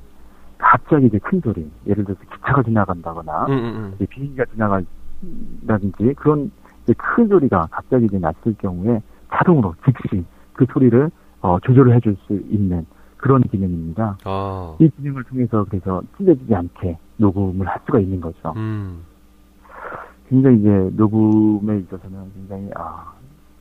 갑자기 0.57 1.07
이제 1.07 1.17
큰 1.19 1.41
소리, 1.41 1.69
예를 1.87 2.03
들어서 2.05 2.21
기차가 2.21 2.63
지나간다거나 2.63 3.45
음, 3.49 3.53
음, 3.53 3.91
이제 3.95 4.05
비행기가 4.05 4.45
지나간다든지 4.45 6.13
그런 6.17 6.51
큰 6.97 7.27
소리가 7.27 7.67
갑자기 7.71 8.05
이제 8.05 8.19
났을 8.19 8.55
경우에 8.57 9.01
자동으로 9.31 9.75
즉시 9.85 10.23
그 10.53 10.65
소리를 10.71 11.11
어, 11.41 11.59
조절을 11.59 11.95
해줄 11.95 12.15
수 12.25 12.33
있는 12.33 12.85
그런 13.17 13.41
기능입니다. 13.43 14.17
아. 14.23 14.75
이 14.79 14.89
기능을 14.89 15.23
통해서 15.23 15.65
그래서 15.69 16.01
찢어지지 16.17 16.53
않게 16.53 16.97
녹음을 17.17 17.67
할 17.67 17.79
수가 17.85 17.99
있는 17.99 18.21
거죠. 18.21 18.53
음. 18.55 19.03
굉장히 20.29 20.59
이제 20.59 20.69
녹음에 20.95 21.77
있어서는 21.79 22.31
굉장히 22.33 22.69
아 22.75 23.13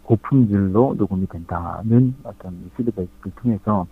고품질로 0.05 0.95
녹음이 0.99 1.27
된다는 1.29 2.15
어떤 2.25 2.71
피드백을 2.77 3.09
통해서 3.37 3.87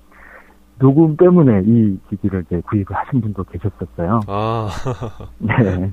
녹음 0.78 1.16
때문에 1.16 1.62
이 1.64 1.98
기기를 2.10 2.44
이제 2.46 2.60
구입을 2.68 2.86
하신 2.90 3.20
분도 3.20 3.44
계셨었어요. 3.44 4.20
아. 4.26 4.68
네. 5.38 5.90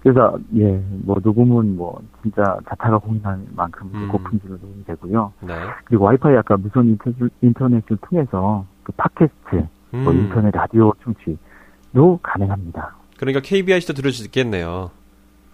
그래서 0.00 0.38
예, 0.56 0.80
뭐 1.04 1.16
녹음은 1.22 1.76
뭐 1.76 2.00
진짜 2.22 2.42
자타가 2.68 2.98
공인할 2.98 3.40
만큼 3.56 3.90
음. 3.94 4.08
고품질로 4.12 4.56
녹음이 4.58 4.84
되고요. 4.84 5.32
네. 5.40 5.54
그리고 5.84 6.04
와이파이 6.04 6.36
아까 6.36 6.56
무선 6.56 6.86
인터- 6.96 7.28
인터넷을 7.42 7.96
통해서 8.02 8.64
그 8.84 8.92
팟캐스트, 8.92 9.66
뭐 9.92 10.12
음. 10.12 10.18
인터넷 10.18 10.50
라디오 10.54 10.92
청취도 11.02 12.20
가능합니다. 12.22 12.94
그러니까 13.18 13.40
KBIC도 13.42 13.94
들을 13.94 14.12
수 14.12 14.24
있겠네요. 14.26 14.90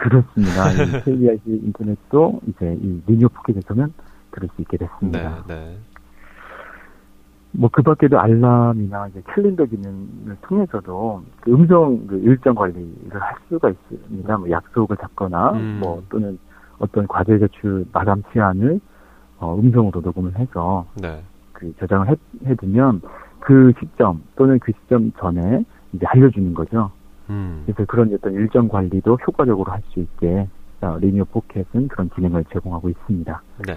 그렇습니다. 0.03 0.72
이 0.74 1.05
KBIC 1.05 1.42
인터넷도 1.46 2.40
이제 2.48 2.76
이 2.82 3.00
Linio 3.07 3.28
Pocket에서는 3.28 3.92
들을 4.32 4.48
수 4.57 4.62
있게 4.62 4.76
네, 4.76 4.86
됐습니다. 4.86 5.44
네. 5.46 5.76
뭐그 7.53 7.82
밖에도 7.82 8.18
알람이나 8.18 9.09
이제 9.09 9.22
캘린더 9.34 9.66
기능을 9.66 10.36
통해서도 10.42 11.22
그 11.40 11.53
음성 11.53 12.07
그 12.07 12.18
일정 12.18 12.55
관리를 12.55 13.20
할 13.20 13.34
수가 13.48 13.70
있습니다. 13.70 14.38
뭐 14.38 14.50
약속을 14.50 14.96
잡거나 14.96 15.53
음. 15.53 15.78
뭐 15.80 16.03
또는 16.09 16.38
어떤 16.78 17.07
과제 17.07 17.38
제출 17.38 17.84
마감 17.92 18.22
시한을 18.32 18.80
어, 19.38 19.57
음성으로 19.57 20.00
녹음을 20.00 20.36
해서 20.36 20.86
네. 21.00 21.22
그 21.53 21.72
저장을 21.78 22.09
해, 22.09 22.16
해두면 22.46 23.03
그 23.38 23.72
시점 23.78 24.22
또는 24.34 24.59
그 24.59 24.72
시점 24.72 25.12
전에 25.18 25.64
이제 25.92 26.07
알려주는 26.07 26.55
거죠. 26.55 26.90
음. 27.30 27.62
그래서 27.66 27.84
그런 27.86 28.12
어떤 28.14 28.32
일정 28.34 28.68
관리도 28.68 29.18
효과적으로 29.26 29.72
할 29.72 29.82
수 29.90 30.00
있게 30.00 30.48
어, 30.80 30.96
리니어 31.00 31.24
포켓은 31.24 31.88
그런 31.88 32.08
기능을 32.10 32.44
제공하고 32.52 32.88
있습니다. 32.88 33.42
네. 33.66 33.76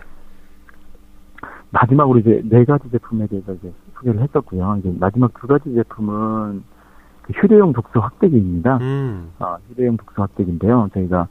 마지막으로 1.72 2.20
이제 2.20 2.42
네 2.46 2.64
가지 2.66 2.90
제품에 2.90 3.28
대해서 3.28 3.54
이제 3.54 3.72
소개를 3.96 4.22
했었고요. 4.22 4.78
이제 4.80 4.94
마지막 5.00 5.34
두 5.40 5.48
가지 5.48 5.74
제품은 5.74 6.64
그 7.24 7.34
휴대용 7.34 7.74
독서 7.74 8.00
확대기입니다. 8.00 8.78
음. 8.78 9.32
아, 9.40 9.58
휴대용 9.70 9.98
독서 9.98 10.22
확대기인데요. 10.24 10.90
저희가 10.94 11.28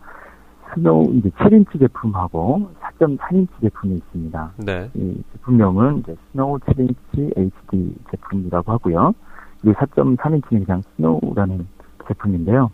Snow 0.75 1.15
이제 1.15 1.31
7인치 1.31 1.79
제품하고 1.79 2.71
4.4인치 2.99 3.49
제품이 3.61 3.97
있습니다. 3.97 4.53
네. 4.59 4.91
이 4.95 5.23
제품명은 5.33 5.99
이제 6.01 6.17
Snow 6.33 6.59
7인치 6.59 7.39
HD 7.39 7.95
제품이라고 8.11 8.73
하고요. 8.73 9.15
그리고 9.61 9.79
4.3인치는 9.79 10.67
그냥 10.67 10.83
Snow라는 10.97 11.67
제품인데요. 12.09 12.71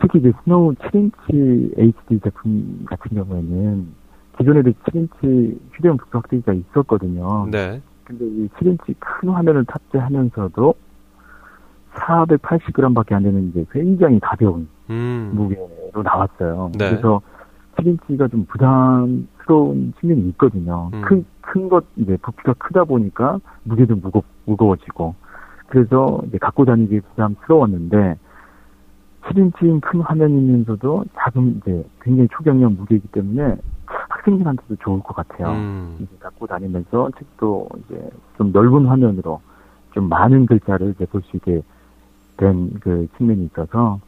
특히 0.00 0.20
이제 0.20 0.32
Snow 0.44 0.74
7인치 0.74 1.78
HD 1.78 2.20
제품 2.22 2.84
같은 2.86 3.16
경우에는 3.16 3.88
기존에도 4.38 4.70
7인치 4.70 5.58
휴대용 5.72 5.96
독서 5.96 6.18
확대기가 6.18 6.52
있었거든요. 6.52 7.48
네. 7.50 7.82
근데 8.04 8.24
이 8.24 8.48
7인치 8.56 8.94
큰 8.98 9.28
화면을 9.28 9.64
탑재하면서도 9.64 10.74
480g밖에 11.94 13.12
안 13.12 13.24
되는 13.24 13.48
이제 13.48 13.64
굉장히 13.72 14.20
가벼운 14.20 14.68
음. 14.88 15.32
무게로 15.34 16.02
나왔어요. 16.04 16.70
네. 16.78 16.90
그래서 16.90 17.20
7인치가 17.76 18.30
좀 18.30 18.44
부담스러운 18.46 19.92
측면이 20.00 20.28
있거든요. 20.30 20.90
음. 20.94 21.02
큰, 21.02 21.24
큰 21.40 21.68
것, 21.68 21.84
이제 21.96 22.16
부피가 22.22 22.54
크다 22.54 22.84
보니까 22.84 23.40
무게도 23.64 23.96
무거, 23.96 24.22
무거워지고. 24.46 25.14
그래서 25.68 26.20
이제 26.26 26.38
갖고 26.38 26.64
다니기 26.64 27.00
부담스러웠는데, 27.00 28.16
7인치인 29.22 29.80
큰 29.82 30.00
화면이면서도 30.00 31.04
작은 31.16 31.58
이제 31.58 31.84
굉장히 32.00 32.28
초경량 32.32 32.76
무게이기 32.78 33.08
때문에 33.08 33.56
학생들한테도 33.86 34.76
좋을 34.76 35.00
것 35.02 35.14
같아요. 35.14 35.50
음. 35.52 35.96
이제 36.00 36.10
갖고 36.20 36.46
다니면서 36.46 37.10
책도 37.18 37.68
이제 37.84 38.10
좀 38.38 38.52
넓은 38.52 38.86
화면으로 38.86 39.40
좀 39.92 40.08
많은 40.08 40.46
글자를 40.46 40.90
이제 40.94 41.04
볼 41.06 41.22
수 41.22 41.36
있게 41.36 41.62
된 42.38 42.70
그 42.80 43.06
측면이 43.18 43.44
있어서 43.46 44.00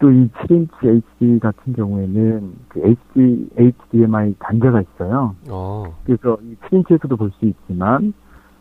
또 0.00 0.10
이 0.10 0.28
7인치 0.28 1.02
HD 1.20 1.38
같은 1.40 1.72
경우에는 1.74 2.52
그 2.68 2.80
HD, 3.14 3.48
HDMI 3.56 4.34
단자가 4.38 4.80
있어요. 4.82 5.34
어. 5.48 5.84
그래서 6.04 6.38
이 6.42 6.56
7인치에서도 6.56 7.16
볼 7.18 7.30
수 7.38 7.46
있지만 7.46 8.12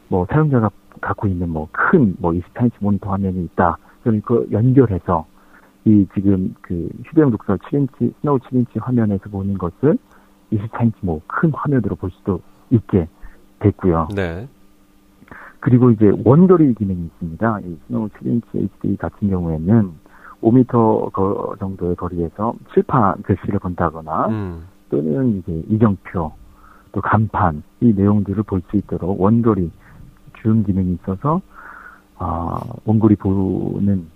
뭐 0.10 0.26
사용자가 0.30 0.70
갖고 1.02 1.28
있는 1.28 1.50
뭐 1.50 1.68
큰뭐 1.72 2.32
24인치 2.32 2.72
모니터 2.80 3.12
화면이 3.12 3.44
있다. 3.46 3.78
그러면 4.04 4.22
그 4.26 4.48
연결해서 4.52 5.26
이 5.86 6.06
지금 6.14 6.54
그 6.62 6.90
휴대용 7.06 7.32
독서 7.32 7.56
7인치, 7.58 8.14
Snow 8.22 8.38
7인치 8.40 8.82
화면에서 8.82 9.30
보는 9.30 9.58
것을 9.58 9.98
24인치 10.52 10.94
뭐 11.02 11.22
큰 11.28 11.52
화면으로 11.54 11.96
볼 11.96 12.10
수도 12.12 12.42
있게 12.70 13.08
됐고요. 13.60 14.10
네. 14.16 14.48
그리고 15.60 15.92
이제 15.92 16.12
원거리 16.24 16.74
기능이 16.74 17.06
있습니다. 17.06 17.60
이 17.62 17.78
Snow 17.88 18.08
7인치 18.10 18.44
HD 18.56 18.98
같은 18.98 19.30
경우에는 19.30 19.92
5m 20.42 21.12
거 21.12 21.56
정도의 21.60 21.96
거리에서 21.96 22.54
칠판 22.74 23.22
글씨를 23.24 23.60
본다거나 23.60 24.28
음. 24.30 24.64
또는 24.90 25.38
이제 25.40 25.64
이정표 25.68 26.32
또 26.92 27.02
간판 27.02 27.62
이 27.82 27.94
내용들을 27.94 28.44
볼 28.44 28.62
수 28.70 28.78
있도록 28.78 29.20
원거리 29.20 29.70
줌 30.42 30.64
기능이 30.64 30.98
있어서 31.02 31.42
아 32.18 32.60
원거리 32.86 33.16
보는 33.16 34.08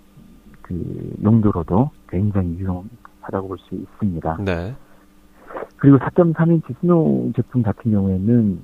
그 0.62 1.14
용도로도 1.22 1.90
굉장히 2.08 2.56
유용하다고 2.58 3.48
볼 3.48 3.58
수 3.58 3.74
있습니다. 3.74 4.38
네. 4.44 4.74
그리고 5.76 5.98
4.3인치 5.98 6.74
Snow 6.80 7.32
제품 7.36 7.62
같은 7.62 7.90
경우에는 7.90 8.58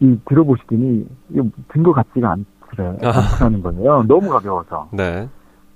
이 0.00 0.18
들어보시더니 0.26 1.06
든것 1.68 1.94
같지가 1.94 2.32
않더라, 2.32 2.96
아. 3.02 3.34
않다는 3.34 3.62
거예요. 3.62 4.02
너무 4.04 4.28
가벼워서. 4.30 4.88
네. 4.92 5.28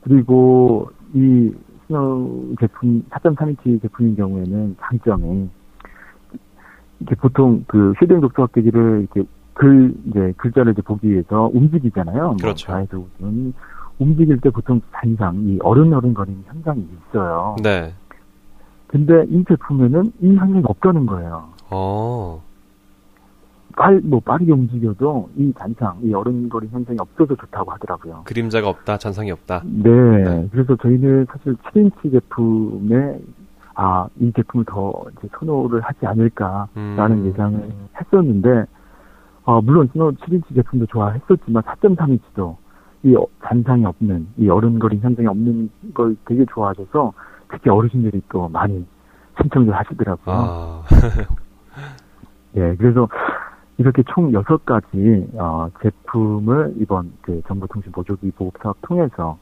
그리고 0.02 0.90
이 1.14 1.52
Snow 1.86 2.54
제품 2.60 3.02
4.3인치 3.10 3.82
제품인 3.82 4.16
경우에는 4.16 4.76
장점이 4.80 5.48
이게 7.00 7.14
보통 7.16 7.64
그 7.68 7.92
휴대용 7.98 8.20
독서 8.20 8.42
확대기를 8.42 9.06
이렇게 9.12 9.28
글 9.58 9.92
이제 10.06 10.32
글자를 10.36 10.72
이제 10.72 10.82
보기 10.82 11.10
위해서 11.10 11.50
움직이잖아요. 11.52 12.36
그렇죠. 12.40 12.72
뭐 12.72 13.08
우선 13.18 13.52
움직일 13.98 14.40
때 14.40 14.50
보통 14.50 14.80
잔상 14.92 15.34
이 15.46 15.58
어른어른거리는 15.60 16.44
현상이 16.46 16.86
있어요. 17.10 17.56
네. 17.62 17.92
근데 18.86 19.24
이 19.28 19.44
제품에는 19.48 20.12
이 20.20 20.36
현상이 20.36 20.62
없다는 20.64 21.06
거예요. 21.06 21.48
어. 21.70 22.40
빨, 23.76 24.00
뭐 24.04 24.20
빠르게 24.20 24.52
움직여도 24.52 25.30
이 25.36 25.52
잔상, 25.58 25.98
이 26.02 26.14
어른거리 26.14 26.68
현상이 26.68 26.98
없어서 27.00 27.34
좋다고 27.34 27.72
하더라고요. 27.72 28.22
그림자가 28.24 28.68
없다, 28.68 28.98
잔상이 28.98 29.30
없다. 29.32 29.62
네. 29.64 29.90
네. 29.90 30.48
그래서 30.52 30.76
저희는 30.76 31.26
사실 31.30 31.56
7인치 31.56 32.12
제품에 32.12 33.18
아, 33.74 34.08
이 34.20 34.32
제품을 34.34 34.64
더 34.66 35.04
이제 35.18 35.28
선호를 35.38 35.80
하지 35.80 36.06
않을까라는 36.06 36.68
음. 36.76 37.26
예상을 37.26 37.72
했었는데, 38.00 38.64
어, 39.48 39.62
물론 39.62 39.88
Snow 39.94 40.12
7인치 40.12 40.54
제품도 40.54 40.84
좋아했었지만 40.86 41.62
4.3인치도 41.62 42.54
이 43.04 43.16
어- 43.16 43.26
잔상이 43.42 43.82
없는, 43.86 44.28
이 44.36 44.46
어른거림 44.46 45.00
현상이 45.00 45.26
없는 45.26 45.70
걸 45.94 46.14
되게 46.26 46.44
좋아하셔서 46.52 47.14
특히 47.50 47.70
어르신들이 47.70 48.20
또 48.28 48.46
많이 48.50 48.84
신청을 49.40 49.74
하시더라고요. 49.74 50.36
아, 50.36 50.82
예, 52.56 52.74
그래서 52.76 53.08
이렇게 53.78 54.02
총 54.12 54.30
여섯 54.34 54.62
가지 54.66 55.26
어, 55.38 55.70
제품을 55.82 56.74
이번 56.80 57.10
그 57.22 57.40
정보통신보조기 57.48 58.32
보급 58.32 58.60
사업 58.62 58.76
통해서 58.82 59.38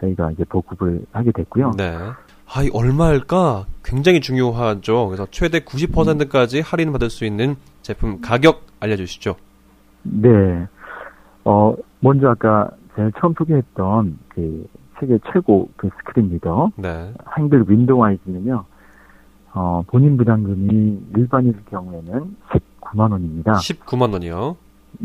저희가 0.00 0.32
이제 0.32 0.44
보급을 0.44 1.06
하게 1.12 1.32
됐고요. 1.32 1.70
네. 1.78 1.96
아, 1.96 2.62
이 2.62 2.68
얼마일까? 2.74 3.64
굉장히 3.82 4.20
중요하죠. 4.20 5.06
그래서 5.06 5.26
최대 5.30 5.60
90%까지 5.60 6.60
할인 6.60 6.92
받을 6.92 7.08
수 7.08 7.24
있는 7.24 7.54
제품 7.80 8.20
가격 8.20 8.66
알려주시죠. 8.80 9.36
네. 10.10 10.66
어, 11.44 11.74
먼저 12.00 12.30
아까 12.30 12.70
제가 12.94 13.10
처음 13.20 13.34
소개했던 13.34 14.18
그 14.28 14.66
세계 14.98 15.18
최고 15.32 15.68
그 15.76 15.88
screen 15.98 16.30
reader 16.30 16.70
네. 16.76 17.12
한글 17.24 17.64
Window-Eyes는요. 17.68 18.64
어, 19.54 19.82
본인 19.86 20.16
부담금이 20.16 21.12
일반일 21.16 21.54
경우에는 21.70 22.36
19만 22.80 23.12
원입니다. 23.12 23.52
19만 23.54 24.12
원이요. 24.12 24.56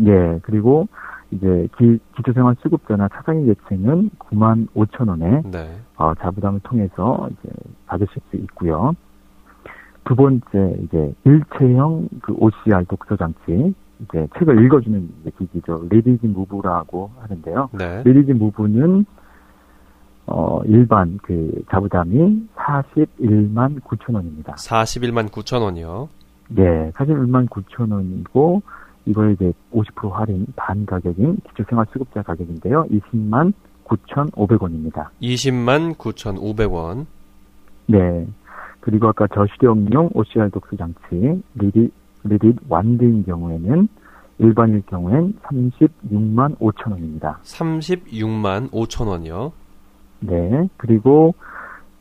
예, 0.05 0.39
그리고 0.43 0.87
이제 1.31 1.67
기, 1.77 1.99
기초생활 2.17 2.55
수급자나 2.61 3.07
차상위 3.09 3.45
계층은 3.45 4.09
9만 4.19 4.67
5천 4.73 5.07
원에 5.07 5.41
네. 5.45 5.79
어, 5.95 6.13
자부담을 6.15 6.59
통해서 6.61 7.29
이제 7.31 7.53
받으실 7.85 8.21
수 8.29 8.35
있고요. 8.37 8.93
두 10.03 10.15
번째 10.15 10.75
이제 10.83 11.13
일체형 11.23 12.09
그 12.21 12.33
OCR 12.37 12.85
독서 12.89 13.15
장치 13.15 13.73
이제 14.03 14.27
책을 14.37 14.63
읽어주는 14.65 15.09
기기죠. 15.37 15.87
ReadEasy 15.89 16.33
Move라고 16.33 17.11
하는데요. 17.19 17.69
네. 17.73 18.03
ReadEasy 18.03 18.37
Move는 18.37 19.05
어 20.27 20.61
일반 20.65 21.17
그 21.23 21.63
자부담이 21.69 22.47
41만 22.55 23.81
9천 23.81 24.15
원입니다. 24.15 24.53
41만 24.55 25.29
9천 25.29 25.61
원이요. 25.61 26.09
네, 26.49 26.91
41만 26.91 27.49
9천 27.49 27.91
원이고 27.91 28.61
이걸 29.05 29.33
이제 29.33 29.51
50% 29.73 30.11
할인 30.11 30.45
반 30.55 30.85
가격인 30.85 31.37
기초생활수급자 31.49 32.23
가격인데요. 32.23 32.85
20만 32.91 33.53
9,500원입니다. 33.85 35.09
20만 35.21 35.95
9,500원. 35.95 37.05
네. 37.87 38.27
그리고 38.79 39.09
아까 39.09 39.27
저시력용 39.27 40.09
OCR 40.13 40.49
독서 40.49 40.75
장치 40.75 41.41
Readit 41.55 41.91
Readit 42.23 42.53
Wand인 42.67 43.25
경우에는 43.25 43.87
일반일 44.39 44.81
경우엔 44.87 45.35
36만 45.43 46.57
5천 46.57 46.91
원입니다. 46.91 47.39
36만 47.43 48.71
5천 48.71 49.07
원이요. 49.07 49.53
네. 50.21 50.67
그리고 50.77 51.35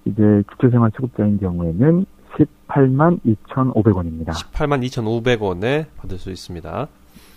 이제 0.04 0.42
기초생활 0.50 0.90
수급자인 0.94 1.38
경우에는 1.38 2.06
18만 2.36 3.20
2,500원입니다. 3.24 4.32
18만 4.32 4.82
2,500원에 4.86 5.86
받을 5.96 6.18
수 6.18 6.30
있습니다. 6.30 6.88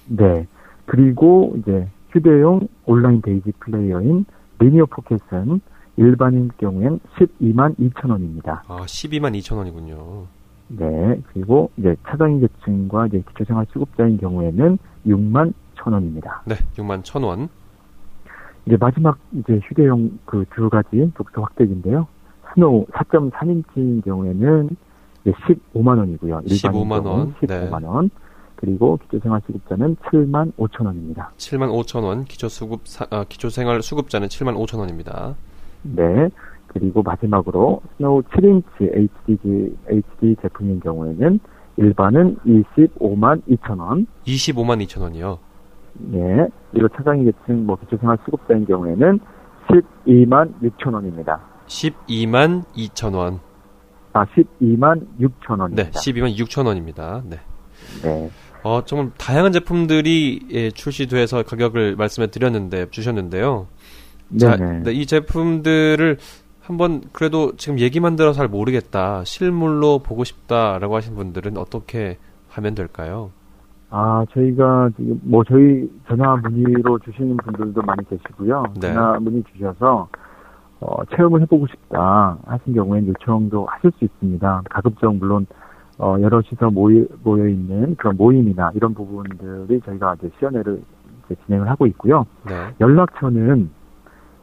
네. 0.08 0.48
그리고 0.86 1.56
이제 1.58 1.88
휴대용 2.12 2.68
온라인 2.86 3.22
DAISY 3.22 3.60
플레이어인 3.60 4.26
Linio 4.60 4.86
Pocket은 4.86 5.62
일반인 5.98 6.50
경우엔 6.58 7.00
12만 7.18 7.78
2천 7.78 8.10
원입니다. 8.10 8.64
아, 8.68 8.78
12만 8.78 9.38
2천 9.40 9.58
원이군요. 9.58 10.26
네. 10.70 11.20
그리고 11.34 11.70
이제 11.78 11.96
차상위 12.08 12.40
계층과 12.42 13.08
이제 13.08 13.24
기초생활 13.30 13.66
수급자인 13.72 14.18
경우에는 14.18 14.78
6만 15.06 15.54
천 15.76 15.94
원입니다. 15.94 16.42
네, 16.46 16.56
6만 16.76 17.02
1천 17.04 17.24
원. 17.26 17.50
이제 18.66 18.78
마지막 18.80 19.18
이제 19.34 19.60
휴대용 19.68 20.20
그 20.26 20.46
두 20.56 20.70
가지 20.70 21.12
독서 21.16 21.42
확대기인데요. 21.42 22.08
Snow 22.54 22.86
4.3인치인 22.88 24.04
경우에는 24.06 24.70
이제 25.26 25.32
15만 25.74 25.98
원이고요. 25.98 26.42
일반인 26.46 26.82
15만 26.88 26.92
원. 26.92 27.04
경우는 27.04 27.34
15만 27.42 27.80
네. 27.82 27.88
원. 27.88 28.10
그리고 28.56 28.98
기초생활 29.04 29.42
수급자는 29.46 29.98
7만 29.98 30.54
5천 30.56 30.86
원입니다. 30.86 31.32
7만 31.38 31.70
5천 31.84 32.04
원. 32.04 32.24
기초 32.24 32.48
수급 32.48 32.82
아, 33.10 33.26
기초 33.28 33.50
생활 33.50 33.82
수급자는 33.82 34.28
7만 34.30 34.56
5천 34.56 34.80
원입니다. 34.80 35.36
네. 35.82 36.30
그리고 36.74 37.04
마지막으로 37.04 37.82
Snow 37.98 38.22
7인치 38.24 38.82
HD, 38.82 39.76
HD 39.90 40.36
제품인 40.42 40.80
경우에는 40.80 41.40
일반은 41.78 42.38
25만 42.46 43.42
2천 43.48 43.80
원. 43.80 44.08
25만 44.26 44.86
2천 44.86 45.02
원이요. 45.02 45.40
네. 45.94 46.48
그리고 46.72 46.88
차상위 46.96 47.26
계층 47.26 47.66
뭐 47.66 47.76
기초생활 47.78 48.18
수급자인 48.26 48.66
경우에는 48.66 49.20
12만 49.68 50.54
6천 50.62 50.94
원입니다. 50.94 51.40
12만 51.68 52.64
2천 52.76 53.16
원. 53.16 53.40
아, 54.14 54.26
12만 54.26 55.02
6천 55.20 55.60
원입니다. 55.60 55.84
네, 55.84 55.90
12만 55.92 56.36
6천 56.36 56.68
원입니다. 56.68 57.24
네. 57.26 57.38
네. 58.04 58.30
어, 58.64 58.84
정말 58.86 59.12
다양한 59.18 59.52
제품들이 59.52 60.48
예, 60.52 60.72
출시돼서 60.72 61.44
가격을 61.44 61.96
말씀해 61.96 62.28
드렸는데 62.28 62.90
주셨는데요. 62.90 63.68
자, 64.40 64.56
네네. 64.56 64.80
네, 64.84 64.92
이 64.94 65.06
제품들을 65.06 66.18
한번 66.64 67.02
그래도 67.12 67.56
지금 67.58 67.78
얘기만 67.80 68.16
들어 68.16 68.32
잘 68.32 68.48
모르겠다. 68.48 69.24
실물로 69.26 70.00
보고 70.00 70.24
싶다라고 70.24 70.96
하신 70.96 71.16
분들은 71.16 71.58
어떻게 71.58 72.18
하면 72.50 72.74
될까요? 72.74 73.32
아, 73.90 74.26
저희가 74.32 74.90
지금 74.96 75.20
뭐 75.24 75.44
저희 75.44 75.90
전화 76.08 76.36
문의로 76.38 77.00
주시는 77.00 77.38
분들도 77.38 77.82
많이 77.82 78.08
계시고요. 78.10 78.64
네. 78.82 78.94
전화 78.94 79.20
문의 79.20 79.44
주셔서 79.52 80.08
어, 80.80 81.06
체험을 81.16 81.42
해보고 81.42 81.68
싶다 81.68 82.38
하신 82.46 82.74
경우에는 82.74 83.10
요청도 83.10 83.66
하실 83.66 83.92
수 84.00 84.06
있습니다. 84.06 84.64
가급적 84.70 85.16
물론 85.16 85.46
어, 86.00 86.16
여럿이서 86.20 86.72
모여, 86.72 87.06
모여 87.24 87.48
있는 87.48 87.96
그런 87.96 88.18
모임이나 88.18 88.72
이런 88.74 88.94
부분들이 88.94 89.80
저희가 89.82 90.16
이제 90.16 90.30
시연회를 90.40 90.82
이제 91.26 91.36
진행을 91.46 91.70
하고 91.70 91.86
있고요. 91.88 92.26
네. 92.48 92.54
연락처는 92.80 93.70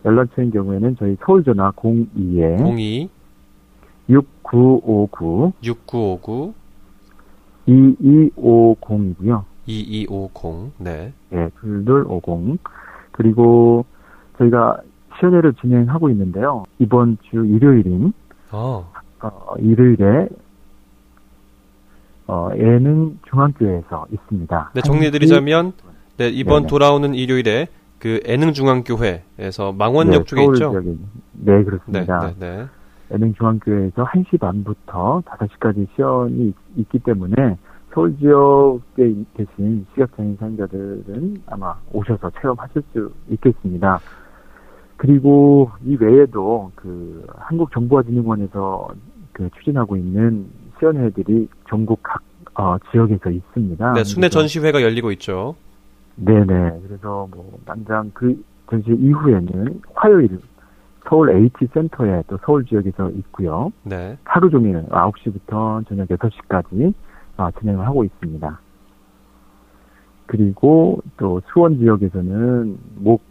연락처인 0.04 0.50
경우에는 0.50 0.96
저희 0.98 1.16
서울 1.24 1.44
전화 1.44 1.70
02에 1.72 2.60
02 2.76 3.08
6959 4.08 5.52
6959 5.62 6.54
2250이고요. 7.68 9.44
2250 9.66 10.72
네. 10.78 11.12
예, 11.32 11.50
둘둘오공 11.60 12.58
그리고 13.12 13.84
저희가 14.38 14.80
시연회를 15.18 15.54
진행하고 15.60 16.10
있는데요. 16.10 16.64
이번 16.78 17.18
주 17.30 17.44
일요일인 17.44 18.12
어, 18.50 18.90
어, 19.20 19.54
일요일에 19.58 20.28
어, 22.26 22.48
예능 22.56 23.18
중앙교회에서 23.28 24.06
있습니다. 24.12 24.70
네, 24.74 24.80
정리해드리자면 24.80 25.72
네, 26.16 26.28
이번 26.28 26.62
네네. 26.62 26.68
돌아오는 26.68 27.14
일요일에 27.14 27.66
그 28.00 28.20
애능중앙교회에서 28.24 29.72
망원역 29.72 30.20
네, 30.20 30.24
쪽에 30.24 30.42
있죠? 30.44 30.72
지역에- 30.72 30.96
네, 31.32 31.58
네, 31.58 31.64
그렇습니다. 31.64 32.32
네, 32.32 32.34
네. 32.38 32.66
예능 33.12 33.34
중앙교회에서 33.34 34.04
1시 34.04 34.38
반부터 34.40 35.22
5시까지 35.26 35.86
시연이 35.94 36.48
있- 36.48 36.54
있기 36.78 36.98
때문에 37.00 37.34
서울 37.92 38.16
지역에 38.18 39.14
계신 39.36 39.84
시각장애인 39.94 40.36
사용자들은 40.38 41.42
아마 41.46 41.74
오셔서 41.92 42.30
체험하실 42.40 42.82
수 42.92 43.12
있겠습니다. 43.30 44.00
그리고 44.96 45.70
이 45.84 45.96
외에도 46.00 46.70
그 46.76 47.26
한국정보화진흥원에서 47.36 48.88
그 49.32 49.48
추진하고 49.58 49.96
있는 49.96 50.46
시연회들이 50.78 51.48
전국 51.68 52.00
각 52.02 52.22
어, 52.54 52.76
지역에서 52.90 53.30
있습니다. 53.30 53.92
네, 53.94 54.04
순회 54.04 54.28
전시회가 54.28 54.82
열리고 54.82 55.10
있죠. 55.12 55.54
네네. 56.20 56.80
그래서 56.86 57.28
뭐 57.30 57.58
당장 57.64 58.10
그 58.14 58.42
전시 58.68 58.90
이후에는 58.92 59.80
화요일 59.94 60.38
서울 61.08 61.30
H 61.30 61.66
센터에 61.72 62.22
또 62.28 62.38
서울 62.44 62.64
지역에서 62.64 63.10
있고요. 63.10 63.72
네. 63.82 64.16
하루 64.24 64.50
종일 64.50 64.84
9시부터 64.88 65.86
저녁 65.88 66.08
6시까지 66.08 66.94
아, 67.36 67.50
진행을 67.58 67.86
하고 67.86 68.04
있습니다. 68.04 68.60
그리고 70.26 71.00
또 71.16 71.40
수원 71.52 71.78
지역에서는 71.78 72.78
목, 72.96 73.22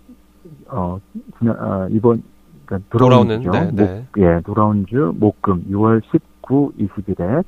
어, 0.67 0.99
지난, 1.37 1.55
아, 1.57 1.87
이번, 1.91 2.23
그러니까 2.65 2.89
돌아오는, 2.89 3.41
돌아오는, 3.41 3.41
주죠. 3.41 3.51
네, 3.51 3.65
목, 3.65 3.75
네. 3.75 4.07
예, 4.17 4.41
돌아온 4.41 4.85
주, 4.87 5.13
목금 5.17 5.65
6월 5.69 6.01
19, 6.11 6.73
20일에 6.77 7.43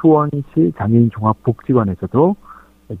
수원시 0.00 0.72
장애인 0.78 1.10
종합복지관에서도 1.10 2.36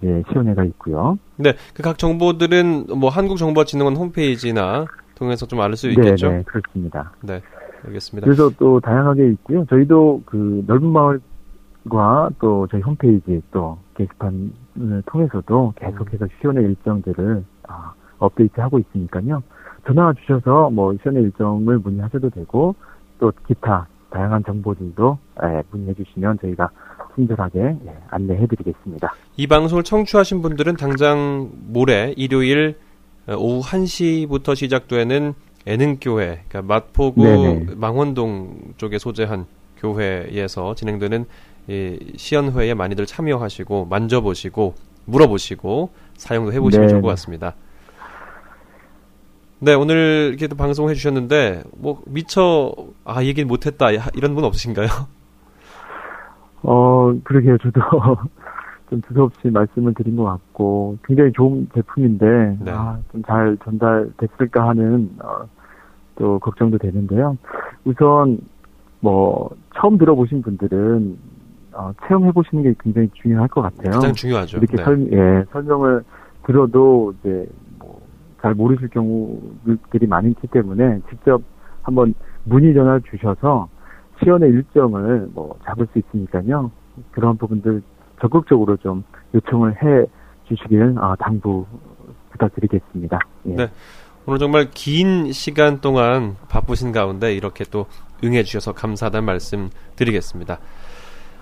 이제 0.00 0.22
시연회가 0.30 0.64
있고요. 0.64 1.18
네, 1.36 1.54
그 1.74 1.82
각 1.82 1.98
정보들은 1.98 2.86
뭐 2.98 3.10
한국정보진흥원 3.10 3.96
홈페이지나 3.96 4.86
통해서 5.14 5.46
좀 5.46 5.60
알수 5.60 5.90
있겠죠? 5.90 6.28
네, 6.30 6.36
네, 6.38 6.42
그렇습니다. 6.44 7.12
네, 7.22 7.40
알겠습니다. 7.86 8.24
그래서 8.24 8.50
또 8.58 8.80
다양하게 8.80 9.28
있고요. 9.32 9.64
저희도 9.66 10.22
그 10.26 10.64
넓은 10.66 10.88
마을과 10.88 12.30
또 12.40 12.66
저희 12.70 12.80
홈페이지 12.82 13.40
또 13.50 13.78
게시판을 13.96 15.02
통해서도 15.06 15.74
계속해서 15.76 16.26
시연회 16.40 16.62
일정들을 16.62 17.44
아, 17.68 17.92
업데이트하고 18.18 18.78
있으니까요. 18.78 19.42
전화 19.86 20.12
주셔서 20.14 20.70
뭐 20.70 20.94
시연회 21.02 21.20
일정을 21.20 21.78
문의하셔도 21.78 22.30
되고 22.30 22.74
또 23.18 23.32
기타 23.46 23.86
다양한 24.10 24.44
정보들도 24.44 25.18
예, 25.44 25.62
문의해 25.70 25.94
주시면 25.94 26.38
저희가 26.40 26.70
친절하게 27.14 27.60
예, 27.60 27.94
안내해드리겠습니다. 28.10 29.14
이 29.36 29.46
방송을 29.46 29.84
청취하신 29.84 30.42
분들은 30.42 30.76
당장 30.76 31.50
모레 31.66 32.14
일요일 32.16 32.76
어, 33.26 33.34
오후 33.36 33.62
1시부터 33.62 34.54
시작되는 34.54 35.34
애능교회, 35.66 36.44
그러니까 36.48 36.62
마포구 36.62 37.24
네네. 37.24 37.66
망원동 37.76 38.74
쪽에 38.76 38.98
소재한 38.98 39.46
교회에서 39.78 40.74
진행되는 40.74 41.24
이 41.68 41.98
시연회에 42.16 42.74
많이들 42.74 43.06
참여하시고 43.06 43.86
만져보시고 43.86 44.74
물어보시고 45.06 45.90
사용도 46.16 46.52
해보시면 46.52 46.86
네네. 46.86 46.90
좋을 46.90 47.02
것 47.02 47.08
같습니다. 47.08 47.54
네, 49.60 49.72
오늘 49.72 50.28
이렇게 50.28 50.46
또 50.46 50.56
방송해 50.56 50.94
주셨는데 50.94 51.62
뭐 51.72 52.02
미처 52.06 52.74
아 53.04 53.24
얘기는 53.24 53.48
못했다 53.48 53.90
이런 54.14 54.34
분 54.34 54.44
없으신가요? 54.44 54.88
어, 56.64 57.14
그러게요. 57.24 57.58
저도 57.58 57.80
좀 58.90 59.00
두서없이 59.02 59.48
말씀을 59.50 59.94
드린 59.94 60.16
것 60.16 60.24
같고, 60.24 60.98
굉장히 61.04 61.32
좋은 61.32 61.68
제품인데, 61.74 62.58
네. 62.60 62.70
아, 62.70 62.98
좀 63.12 63.22
잘 63.22 63.56
전달됐을까 63.64 64.68
하는, 64.68 65.10
어, 65.22 65.46
또 66.16 66.38
걱정도 66.38 66.78
되는데요. 66.78 67.36
우선, 67.84 68.38
뭐, 69.00 69.50
처음 69.74 69.98
들어보신 69.98 70.42
분들은, 70.42 71.18
어, 71.72 71.92
체험해보시는 72.06 72.62
게 72.64 72.74
굉장히 72.80 73.08
중요할 73.14 73.48
것 73.48 73.62
같아요. 73.62 73.92
가장 73.92 74.12
중요하죠. 74.12 74.58
이렇게 74.58 74.76
네. 74.76 74.84
설, 74.84 75.12
예, 75.12 75.44
설명을 75.52 76.04
들어도 76.46 77.14
이제 77.20 77.46
뭐 77.78 78.04
잘 78.44 78.52
모르실 78.54 78.88
경우들이 78.90 80.06
많기 80.06 80.46
때문에 80.48 81.00
직접 81.08 81.40
한번 81.80 82.12
문의 82.44 82.74
전화를 82.74 83.00
주셔서 83.10 83.70
시연의 84.22 84.50
일정을 84.50 85.28
뭐 85.32 85.58
잡을 85.64 85.86
수 85.92 85.98
있으니까요. 85.98 86.70
그런 87.10 87.36
부분들 87.36 87.82
적극적으로 88.20 88.76
좀 88.76 89.04
요청을 89.34 89.72
해 89.82 90.06
주시길 90.48 90.94
아, 90.98 91.16
당부 91.18 91.66
부탁드리겠습니다. 92.30 93.18
예. 93.46 93.54
네. 93.54 93.70
오늘 94.26 94.38
정말 94.38 94.70
긴 94.72 95.32
시간 95.32 95.80
동안 95.80 96.36
바쁘신 96.48 96.92
가운데 96.92 97.34
이렇게 97.34 97.64
또 97.64 97.86
응해 98.22 98.42
주셔서 98.44 98.72
감사하다는 98.72 99.24
말씀 99.24 99.68
드리겠습니다. 99.96 100.58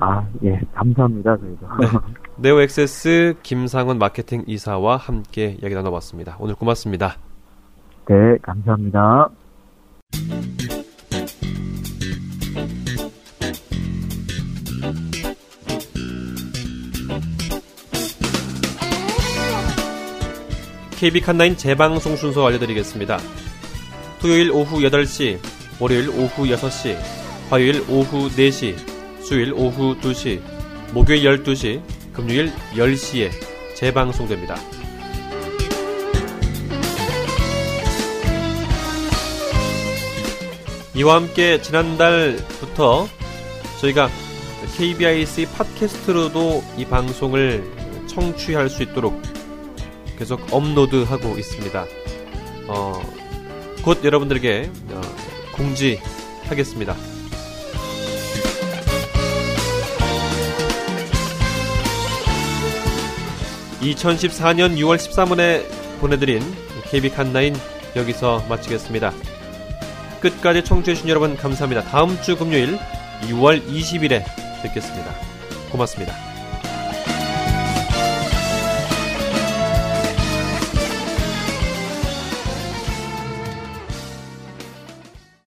아, 0.01 0.27
예, 0.43 0.61
감사합니다. 0.75 1.37
저희도. 1.37 1.67
네. 1.79 1.87
네오 2.39 2.61
엑세스 2.61 3.37
김상원 3.43 3.99
마케팅 3.99 4.43
이사와 4.47 4.97
함께 4.97 5.57
이야기 5.61 5.75
나눠봤습니다. 5.75 6.37
오늘 6.41 6.57
고맙습니다. 6.57 7.15
네, 8.09 8.37
감사합니다. 8.43 9.29
KB 21.03 21.21
칸나인 21.21 21.57
재방송 21.57 22.15
순서 22.15 22.47
알려드리겠습니다. 22.47 23.19
토요일 24.21 24.53
오후 24.53 24.79
8시, 24.83 25.41
월요일 25.81 26.09
오후 26.11 26.45
6시, 26.45 26.97
화요일 27.51 27.83
오후 27.89 28.31
4시, 28.31 28.77
수요일 29.21 29.53
오후 29.53 29.97
2시, 30.01 30.41
목요일 30.93 31.25
12시, 31.25 31.83
금요일 32.13 32.53
10시에 32.77 33.33
재방송됩니다. 33.75 34.55
이와 40.95 41.17
함께 41.17 41.61
지난달부터 41.61 43.09
저희가 43.81 44.09
KBIC 44.77 45.47
팟캐스트로도 45.47 46.63
이 46.77 46.85
방송을 46.85 47.65
청취할 48.07 48.69
수 48.69 48.85
있도록 48.85 49.32
계속 50.23 50.41
업로드하고 50.53 51.37
있습니다. 51.37 51.85
어, 52.69 53.03
곧 53.83 54.05
여러분들에게 54.05 54.71
어, 54.93 55.01
공지하겠습니다. 55.57 56.95
2014년 63.81 64.77
6월 64.77 64.97
13일에 64.97 65.65
보내드린 65.99 66.41
KB 66.89 67.11
칸나인 67.11 67.57
여기서 67.97 68.45
마치겠습니다. 68.49 69.13
끝까지 70.21 70.63
청취해주신 70.63 71.09
여러분 71.09 71.37
감사합니다. 71.37 71.83
다음 71.83 72.17
주 72.23 72.37
금요일 72.37 72.79
6월 73.23 73.61
20일에 73.67 74.23
뵙겠습니다. 74.63 75.13
고맙습니다. 75.73 76.32